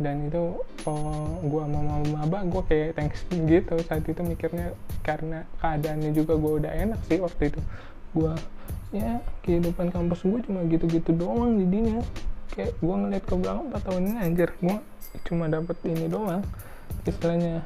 dan 0.02 0.26
itu 0.26 0.58
oh, 0.84 1.30
gue 1.40 1.64
mau 1.64 2.02
maba 2.02 2.42
gue 2.42 2.62
kayak 2.66 2.98
thanks 2.98 3.22
gitu. 3.30 3.74
Saat 3.86 4.04
itu 4.04 4.20
mikirnya 4.20 4.74
karena 5.06 5.46
keadaannya 5.62 6.10
juga 6.12 6.34
gue 6.36 6.52
udah 6.62 6.72
enak 6.74 7.00
sih 7.06 7.22
waktu 7.22 7.54
itu. 7.54 7.60
Gue 8.12 8.34
ya 8.92 9.22
kehidupan 9.46 9.88
kampus 9.88 10.26
gue 10.26 10.40
cuma 10.44 10.66
gitu-gitu 10.66 11.14
doang 11.14 11.56
jadinya. 11.62 12.02
Kayak 12.52 12.76
gue 12.82 12.94
ngeliat 12.94 13.24
ke 13.24 13.34
belakang 13.38 13.66
4 13.72 13.86
tahun 13.86 14.02
ini 14.04 14.18
anjir 14.20 14.50
gue 14.60 14.76
cuma 15.30 15.44
dapet 15.46 15.76
ini 15.86 16.06
doang. 16.10 16.42
Istilahnya 17.06 17.64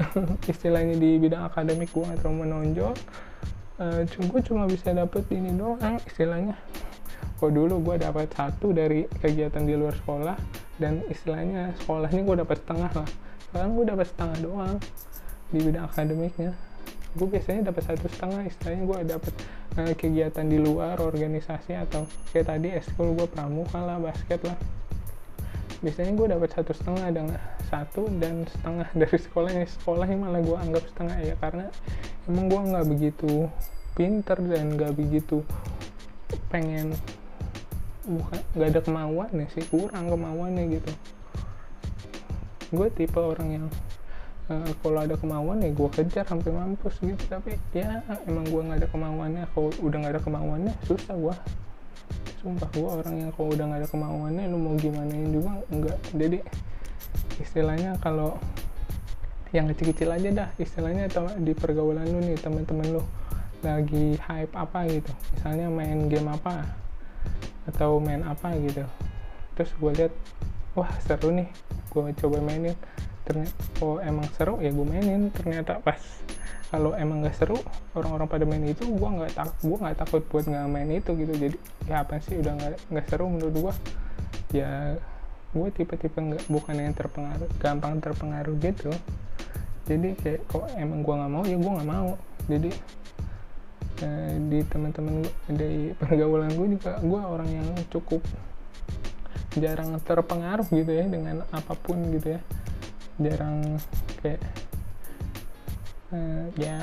istilahnya 0.52 0.96
di 0.96 1.20
bidang 1.20 1.50
akademik 1.50 1.90
gue 1.92 2.06
terlalu 2.22 2.46
menonjol. 2.46 2.94
Uh, 3.80 4.04
gue 4.04 4.40
cuma 4.44 4.68
bisa 4.68 4.92
dapet 4.92 5.24
ini 5.34 5.52
doang 5.56 5.98
istilahnya. 6.06 6.56
Kok 7.40 7.56
dulu 7.56 7.80
gue 7.80 7.96
dapat 7.96 8.28
satu 8.36 8.76
dari 8.76 9.08
kegiatan 9.08 9.64
di 9.64 9.72
luar 9.72 9.96
sekolah 9.96 10.36
dan 10.80 11.04
istilahnya 11.12 11.76
sekolahnya 11.84 12.24
gue 12.24 12.36
dapat 12.40 12.56
setengah 12.64 12.90
lah. 13.04 13.10
Sekarang 13.46 13.70
gue 13.76 13.84
dapat 13.86 14.06
setengah 14.08 14.36
doang 14.40 14.76
di 15.52 15.58
bidang 15.60 15.84
akademiknya. 15.86 16.56
Gue 17.12 17.28
biasanya 17.28 17.68
dapat 17.68 17.82
satu 17.84 18.06
setengah 18.08 18.48
istilahnya 18.48 18.82
gue 18.88 18.98
dapat 19.12 19.34
uh, 19.76 19.92
kegiatan 19.92 20.46
di 20.48 20.56
luar 20.56 20.96
organisasi 20.96 21.76
atau 21.76 22.08
kayak 22.32 22.46
tadi 22.48 22.68
eskul 22.72 23.12
gue 23.12 23.28
pramuka 23.28 23.76
lah 23.76 24.00
basket 24.00 24.40
lah. 24.48 24.56
Biasanya 25.84 26.12
gue 26.16 26.26
dapat 26.32 26.48
satu 26.56 26.72
setengah 26.72 27.06
dengan 27.12 27.38
satu 27.68 28.08
dan 28.16 28.48
setengah 28.48 28.88
dari 29.04 29.18
sekolahnya. 29.20 29.68
Sekolahnya 29.68 30.16
malah 30.16 30.40
gue 30.40 30.56
anggap 30.56 30.84
setengah 30.88 31.16
ya 31.20 31.34
karena 31.36 31.68
emang 32.24 32.48
gue 32.48 32.60
nggak 32.72 32.86
begitu 32.88 33.52
pinter 33.92 34.38
dan 34.40 34.80
nggak 34.80 34.96
begitu 34.96 35.44
pengen 36.48 36.94
bukan 38.10 38.40
nggak 38.58 38.68
ada 38.74 38.80
kemauannya 38.82 39.46
sih 39.54 39.62
kurang 39.70 40.10
kemauannya 40.10 40.64
gitu. 40.74 40.92
Gue 42.74 42.90
tipe 42.90 43.18
orang 43.18 43.48
yang 43.50 43.66
uh, 44.50 44.70
kalau 44.82 44.98
ada 45.06 45.14
kemauan 45.14 45.62
ya 45.62 45.70
gue 45.70 45.88
kejar 45.94 46.26
sampai 46.26 46.50
mampus 46.50 46.98
gitu. 46.98 47.22
Tapi 47.30 47.54
ya 47.70 48.02
emang 48.26 48.50
gue 48.50 48.60
nggak 48.60 48.78
ada 48.82 48.88
kemauannya. 48.90 49.44
Kalau 49.54 49.70
udah 49.78 49.96
nggak 50.02 50.12
ada 50.18 50.22
kemauannya 50.22 50.74
susah 50.84 51.14
gue 51.14 51.36
sumpah 52.40 52.72
gue 52.72 52.88
orang 52.88 53.14
yang 53.20 53.30
kalau 53.36 53.52
udah 53.52 53.64
nggak 53.68 53.80
ada 53.84 53.88
kemauannya 53.92 54.44
lu 54.48 54.56
mau 54.56 54.72
gimana 54.80 55.12
juga 55.28 55.60
enggak 55.68 55.98
jadi 56.16 56.38
istilahnya 57.36 58.00
kalau 58.00 58.40
yang 59.52 59.68
kecil-kecil 59.68 60.08
aja 60.08 60.28
dah 60.32 60.48
istilahnya 60.56 61.10
di 61.42 61.52
pergaulan 61.52 62.08
lu 62.08 62.22
nih 62.24 62.40
teman-teman 62.40 62.96
lu 62.96 63.02
lagi 63.60 64.16
hype 64.16 64.54
apa 64.56 64.88
gitu. 64.88 65.12
Misalnya 65.36 65.66
main 65.68 66.08
game 66.08 66.28
apa 66.32 66.64
atau 67.70 68.02
main 68.02 68.26
apa 68.26 68.52
gitu. 68.58 68.82
Terus 69.54 69.70
gue 69.78 69.90
lihat 69.94 70.12
wah 70.74 70.90
seru 71.06 71.30
nih 71.30 71.48
gue 71.90 72.02
coba 72.26 72.38
mainin. 72.42 72.74
Ternyata 73.22 73.54
oh 73.82 74.02
emang 74.02 74.26
seru? 74.34 74.58
Ya 74.58 74.74
gue 74.74 74.86
mainin. 74.86 75.30
Ternyata 75.30 75.78
pas 75.80 75.98
kalau 76.70 76.94
emang 76.94 77.26
gak 77.26 77.34
seru 77.34 77.58
orang-orang 77.98 78.30
pada 78.30 78.44
main 78.46 78.62
itu 78.62 78.86
gue 78.86 79.08
nggak 79.10 79.34
tak 79.34 79.50
gue 79.58 79.74
nggak 79.74 80.06
takut 80.06 80.22
buat 80.30 80.46
nggak 80.46 80.66
main 80.70 80.90
itu 80.90 81.10
gitu. 81.18 81.32
Jadi 81.34 81.56
ya 81.90 82.06
apa 82.06 82.22
sih 82.22 82.38
udah 82.38 82.52
nggak 82.54 82.72
nggak 82.94 83.06
seru 83.10 83.26
menurut 83.26 83.54
gue 83.54 83.74
ya 84.54 84.94
gue 85.50 85.68
tipe-tipe 85.74 86.14
nggak 86.14 86.46
bukan 86.46 86.74
yang 86.78 86.94
terpengaruh 86.94 87.50
gampang 87.58 87.98
terpengaruh 87.98 88.54
gitu. 88.62 88.94
Jadi 89.90 90.14
kayak 90.22 90.46
kok 90.46 90.70
emang 90.78 91.02
gue 91.02 91.14
nggak 91.18 91.32
mau? 91.34 91.42
Ya 91.42 91.58
gue 91.58 91.72
nggak 91.74 91.90
mau. 91.90 92.10
Jadi 92.46 92.70
eh, 94.00 94.34
di 94.48 94.58
teman-teman 94.66 95.24
di 95.52 95.92
pergaulan 95.96 96.52
gue 96.56 96.76
juga 96.78 96.98
gue 97.00 97.20
orang 97.20 97.48
yang 97.48 97.68
cukup 97.92 98.24
jarang 99.58 99.98
terpengaruh 100.06 100.66
gitu 100.70 100.92
ya 100.94 101.04
dengan 101.10 101.42
apa 101.50 101.74
pun 101.74 101.98
gitu 102.14 102.38
ya. 102.38 102.40
Jarang 103.20 103.76
kayak 104.22 104.40
uh, 106.14 106.44
ya 106.54 106.78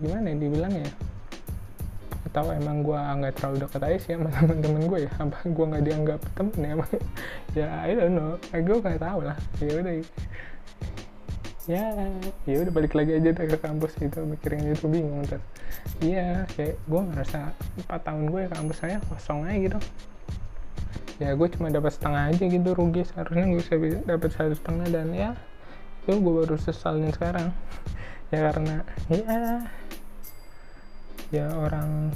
gimana 0.00 0.32
ya 0.32 0.36
dibilang 0.40 0.72
ya? 0.72 0.90
Atau 2.30 2.46
emang 2.54 2.80
gue 2.86 2.96
nggak 2.96 3.34
terlalu 3.36 3.56
dekat 3.66 3.82
aja 3.84 3.98
sih 4.00 4.12
sama 4.16 4.30
teman-teman 4.36 4.82
gue 4.88 4.98
ya? 5.04 5.12
Apa 5.20 5.38
gue 5.44 5.64
nggak 5.66 5.84
dianggap 5.84 6.20
temen 6.36 6.60
ya? 6.60 6.74
Ya 7.58 7.66
I 7.82 7.98
don't 7.98 8.14
know. 8.14 8.38
Gue 8.54 8.78
nggak 8.78 9.02
tahu 9.02 9.26
lah. 9.26 9.36
Ya 9.58 9.82
udah 9.82 9.94
ya 11.68 11.92
ya 12.48 12.56
udah 12.64 12.72
balik 12.72 12.96
lagi 12.96 13.20
aja 13.20 13.36
ke 13.36 13.58
kampus 13.60 13.92
gitu 14.00 14.24
mikirin 14.24 14.64
itu 14.72 14.88
bingung 14.88 15.28
ntar 15.28 15.44
iya 16.00 16.48
kayak 16.56 16.80
gue 16.88 17.00
ngerasa 17.12 17.52
empat 17.84 18.00
tahun 18.00 18.32
gue 18.32 18.40
ya 18.44 18.50
kampus 18.52 18.78
saya 18.80 18.96
kosong 19.12 19.44
aja 19.44 19.58
gitu. 19.60 19.80
Ya 21.20 21.36
gue 21.36 21.48
cuma 21.52 21.68
dapat 21.68 21.92
setengah 21.92 22.32
aja 22.32 22.44
gitu 22.48 22.68
rugi 22.72 23.04
seharusnya 23.04 23.44
gue 23.52 23.60
bisa 23.60 23.76
dapat 24.08 24.30
satu 24.32 24.56
setengah 24.56 24.86
dan 24.88 25.08
ya 25.12 25.30
itu 26.08 26.16
gue 26.16 26.32
baru 26.32 26.56
sesalin 26.56 27.12
sekarang. 27.12 27.52
Ya 28.32 28.48
karena 28.48 28.76
ya 29.12 29.36
ya 31.28 31.46
orang 31.60 32.10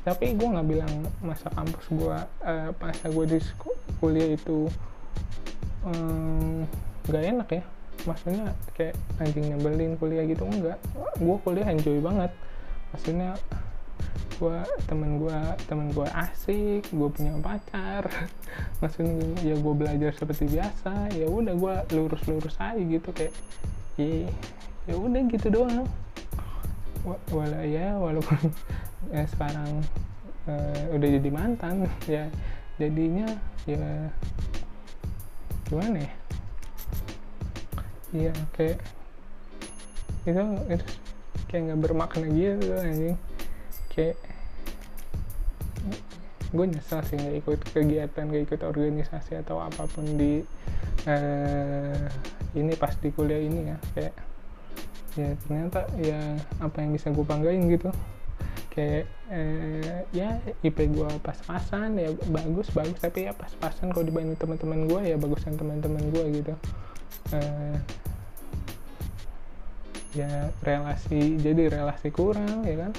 tapi 0.00 0.32
gue 0.32 0.48
nggak 0.48 0.68
bilang 0.70 0.92
masa 1.20 1.50
kampus 1.52 1.86
gue 1.92 2.18
uh, 2.46 2.70
masa 2.78 3.06
gue 3.10 3.24
di 3.26 3.38
kuliah 4.00 4.32
itu 4.38 4.70
um, 5.84 6.64
enak 7.10 7.48
ya 7.52 7.64
maksudnya 8.08 8.56
kayak 8.72 8.96
anjing 9.20 9.52
nyebelin 9.52 9.94
kuliah 10.00 10.24
gitu 10.24 10.44
enggak. 10.46 10.78
Gue 11.20 11.36
kuliah 11.44 11.68
enjoy 11.68 12.00
banget. 12.00 12.32
Maksudnya 12.94 13.36
gue 14.40 14.56
temen 14.88 15.20
gue 15.20 15.38
temen 15.68 15.92
gue 15.92 16.08
asik 16.08 16.88
gue 16.88 17.08
punya 17.12 17.36
pacar. 17.40 18.08
Maksudnya 18.80 19.20
ya 19.44 19.54
gue 19.58 19.74
belajar 19.76 20.10
seperti 20.16 20.48
biasa 20.48 21.12
ya 21.12 21.26
udah 21.28 21.54
gue 21.54 21.74
lurus 21.96 22.22
lurus 22.24 22.56
aja 22.56 22.80
gitu 22.80 23.10
kayak 23.12 23.34
ya 24.00 24.28
ya 24.88 24.94
udah 24.96 25.20
gitu 25.28 25.48
doang. 25.52 25.86
Wala 27.32 27.64
ya 27.64 27.96
walaupun 27.96 28.52
ya 29.14 29.24
sekarang 29.28 29.84
uh, 30.48 30.84
udah 30.96 31.08
jadi 31.20 31.30
mantan 31.32 31.84
ya 32.08 32.28
jadinya 32.80 33.28
ya 33.68 34.08
gimana 35.68 36.00
ya 36.00 36.19
iya 38.10 38.34
kayak 38.56 38.78
itu 40.26 40.42
itu 40.68 40.86
kayak 41.50 41.62
nggak 41.70 41.80
bermakna 41.82 42.26
gitu 42.30 42.74
anjing. 42.78 43.18
Kayak 43.90 44.16
gue 46.50 46.66
nyesel 46.66 47.00
sih 47.06 47.16
nggak 47.18 47.36
ikut 47.46 47.60
kegiatan 47.70 48.24
nggak 48.26 48.42
ikut 48.50 48.60
organisasi 48.66 49.38
atau 49.38 49.62
apa 49.62 49.86
pun 49.86 50.02
di 50.18 50.42
uh, 51.06 52.06
ini 52.58 52.74
pas 52.74 52.94
di 52.98 53.08
kuliah 53.14 53.42
ini 53.42 53.70
ya. 53.70 53.78
Kayak 53.94 54.14
ya 55.18 55.30
ternyata 55.42 55.80
ya 55.98 56.20
apa 56.62 56.76
yang 56.82 56.90
bisa 56.94 57.10
gue 57.10 57.26
banggain 57.26 57.66
gitu. 57.66 57.90
Kayak 58.70 59.10
eh, 59.34 60.06
ya 60.14 60.38
IP 60.62 60.94
gue 60.94 61.10
pas-pasan 61.26 61.98
ya 61.98 62.14
bagus 62.30 62.70
bagus. 62.70 62.98
Tapi 63.02 63.26
ya 63.26 63.34
pas-pasan 63.34 63.90
kalau 63.90 64.06
dibanding 64.06 64.38
teman-teman 64.38 64.86
gue 64.86 65.00
ya 65.10 65.16
bagusan 65.18 65.58
teman-teman 65.58 66.06
gue 66.14 66.24
gitu. 66.38 66.54
Eh, 67.34 67.76
ya 70.10 70.50
relasi 70.66 71.38
jadi 71.38 71.70
relasi 71.70 72.08
kurang 72.10 72.66
ya 72.66 72.76
kan? 72.86 72.92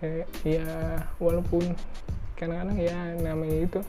Kayak 0.00 0.28
ya 0.44 0.66
walaupun 1.20 1.76
kadang-kadang 2.34 2.78
ya 2.80 2.98
namanya 3.20 3.58
itu 3.64 3.80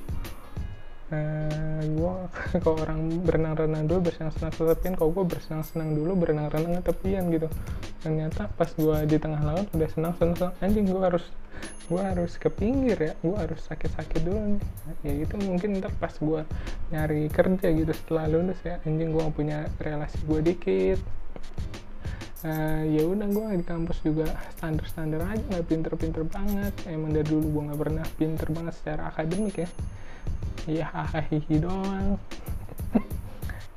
uh, 1.12 1.82
gue 1.82 2.14
kalau 2.64 2.78
orang 2.84 3.24
berenang-renang 3.24 3.84
dulu 3.88 4.12
bersenang-senang 4.12 4.54
tepian 4.54 4.94
kalau 4.96 5.12
gue 5.12 5.26
bersenang-senang 5.26 5.96
dulu 5.96 6.12
berenang-renang 6.16 6.84
tepian 6.84 7.32
gitu. 7.32 7.48
Ternyata 8.04 8.52
pas 8.54 8.70
gue 8.70 8.98
di 9.10 9.18
tengah 9.18 9.42
laut 9.42 9.68
udah 9.74 9.90
senang-senang. 9.90 10.54
Anjing 10.62 10.86
gue 10.88 11.02
harus 11.02 11.26
gue 11.86 12.02
harus 12.02 12.36
ke 12.36 12.50
pinggir 12.52 12.98
ya 12.98 13.14
gue 13.22 13.36
harus 13.38 13.62
sakit-sakit 13.64 14.22
dulu 14.26 14.40
nih. 14.58 14.64
Ya 15.08 15.14
itu 15.24 15.36
mungkin 15.40 15.80
ntar 15.80 15.94
pas 15.98 16.14
gue 16.14 16.42
nyari 16.92 17.32
kerja 17.32 17.68
gitu 17.72 17.94
setelah 17.96 18.28
lulus 18.28 18.60
ya 18.62 18.78
anjing 18.84 19.16
gue 19.16 19.26
punya 19.34 19.70
relasi 19.80 20.20
gue 20.26 20.40
dikit 20.42 21.00
uh, 22.46 22.84
ya 22.86 23.04
udah 23.06 23.28
gue 23.28 23.46
di 23.62 23.66
kampus 23.66 23.98
juga 24.06 24.30
standar-standar 24.58 25.22
aja 25.26 25.44
nggak 25.50 25.68
pinter-pinter 25.68 26.24
banget. 26.30 26.74
Emang 26.86 27.12
dari 27.12 27.26
dulu 27.26 27.46
gue 27.60 27.64
nggak 27.72 27.82
pernah 27.82 28.06
pinter 28.16 28.48
banget 28.54 28.74
secara 28.78 29.10
akademik 29.10 29.66
ya. 29.66 29.70
Ya 30.66 30.90
hahaha 30.90 31.38
doang. 31.62 32.18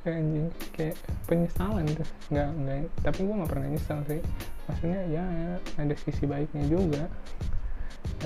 Anjing 0.09 0.49
kayak 0.73 0.97
penyesalan 1.29 1.85
tuh. 1.93 2.09
Nggak 2.33 2.49
nggak 2.49 2.77
tapi 3.05 3.19
gue 3.29 3.35
nggak 3.37 3.51
pernah 3.51 3.67
nyesal 3.69 3.99
sih. 4.09 4.21
Maksudnya 4.65 5.01
ya 5.05 5.25
ada 5.77 5.93
sisi 5.93 6.25
baiknya 6.25 6.65
juga. 6.65 7.05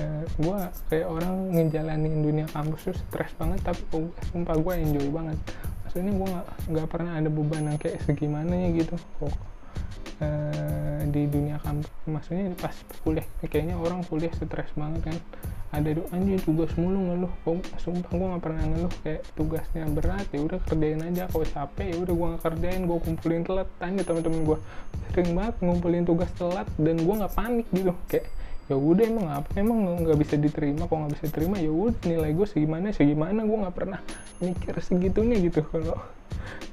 eh, 0.00 0.22
gue 0.40 0.58
kayak 0.88 1.06
orang 1.12 1.34
ngejalanin 1.52 2.24
dunia 2.24 2.46
kampus 2.50 2.88
tuh 2.88 2.96
stres 2.96 3.30
banget 3.36 3.60
tapi 3.62 3.82
oh, 3.94 4.10
sumpah 4.32 4.56
gue 4.56 4.74
enjoy 4.80 5.06
banget 5.12 5.38
maksudnya 5.94 6.18
gue 6.18 6.26
nggak 6.26 6.48
nggak 6.74 6.88
pernah 6.90 7.12
ada 7.22 7.30
beban 7.30 7.70
yang 7.70 7.78
kayak 7.78 8.02
segimana 8.02 8.50
ya 8.50 8.68
gitu. 8.82 8.98
Kok 8.98 9.30
uh, 10.26 11.00
di 11.06 11.22
dunia 11.30 11.62
kampus 11.62 11.86
maksudnya 12.10 12.50
pas 12.58 12.74
kuliah 13.06 13.22
kayaknya 13.46 13.78
orang 13.78 14.02
kuliah 14.10 14.34
stres 14.34 14.74
banget 14.74 15.14
kan. 15.14 15.16
Ada 15.70 16.02
anjing 16.10 16.42
tugas 16.42 16.74
mulu 16.74 16.98
ngeluh. 16.98 17.30
Kok 17.46 17.78
sumpah 17.78 18.10
gue 18.10 18.26
gak 18.26 18.42
pernah 18.42 18.62
ngeluh. 18.66 18.94
Kayak 19.06 19.22
tugasnya 19.38 19.86
berat 19.86 20.26
ya 20.34 20.40
udah 20.42 20.58
kerjain 20.66 20.98
aja. 21.02 21.30
Kalau 21.30 21.46
capek 21.46 21.86
ya 21.94 21.96
udah 22.02 22.14
gue 22.14 22.26
gak 22.34 22.42
kerjain. 22.42 22.82
Gue 22.90 22.98
kumpulin 22.98 23.42
telat. 23.46 23.68
Tanya 23.78 24.02
teman-teman 24.02 24.40
gue 24.42 24.58
sering 25.14 25.30
banget 25.34 25.54
ngumpulin 25.62 26.02
tugas 26.02 26.30
telat. 26.34 26.66
Dan 26.74 27.02
gue 27.02 27.14
nggak 27.14 27.34
panik 27.38 27.66
gitu. 27.70 27.94
Kayak 28.10 28.26
ya 28.64 28.76
udah 28.76 29.04
emang 29.04 29.28
apa? 29.28 29.48
Emang 29.60 29.78
nggak 30.04 30.18
bisa 30.20 30.34
diterima 30.40 30.88
kok 30.88 30.96
nggak 30.96 31.12
bisa 31.18 31.24
diterima 31.28 31.56
ya 31.60 31.70
udah 31.72 32.00
nilai 32.08 32.30
gue 32.32 32.46
segimana 32.48 32.86
segimana. 32.92 33.40
Gue 33.44 33.58
nggak 33.60 33.76
pernah 33.76 34.00
mikir 34.40 34.74
segitunya 34.80 35.36
gitu. 35.40 35.62
Kalau 35.68 35.96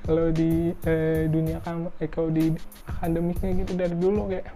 kalau 0.02 0.34
di 0.34 0.74
eh, 0.88 1.30
dunia 1.30 1.62
kamu 1.62 1.88
eh, 2.02 2.10
kalau 2.10 2.30
di 2.34 2.52
akademiknya 2.90 3.50
gitu 3.64 3.72
dari 3.78 3.96
dulu 3.96 4.22
kayak 4.32 4.48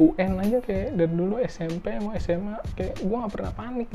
UN 0.00 0.32
aja 0.42 0.58
kayak 0.58 0.88
dari 0.98 1.12
dulu 1.14 1.38
SMP 1.44 1.94
mau 2.02 2.16
SMA 2.18 2.58
kayak 2.74 2.98
gue 2.98 3.16
nggak 3.16 3.32
pernah 3.32 3.52
panik 3.54 3.88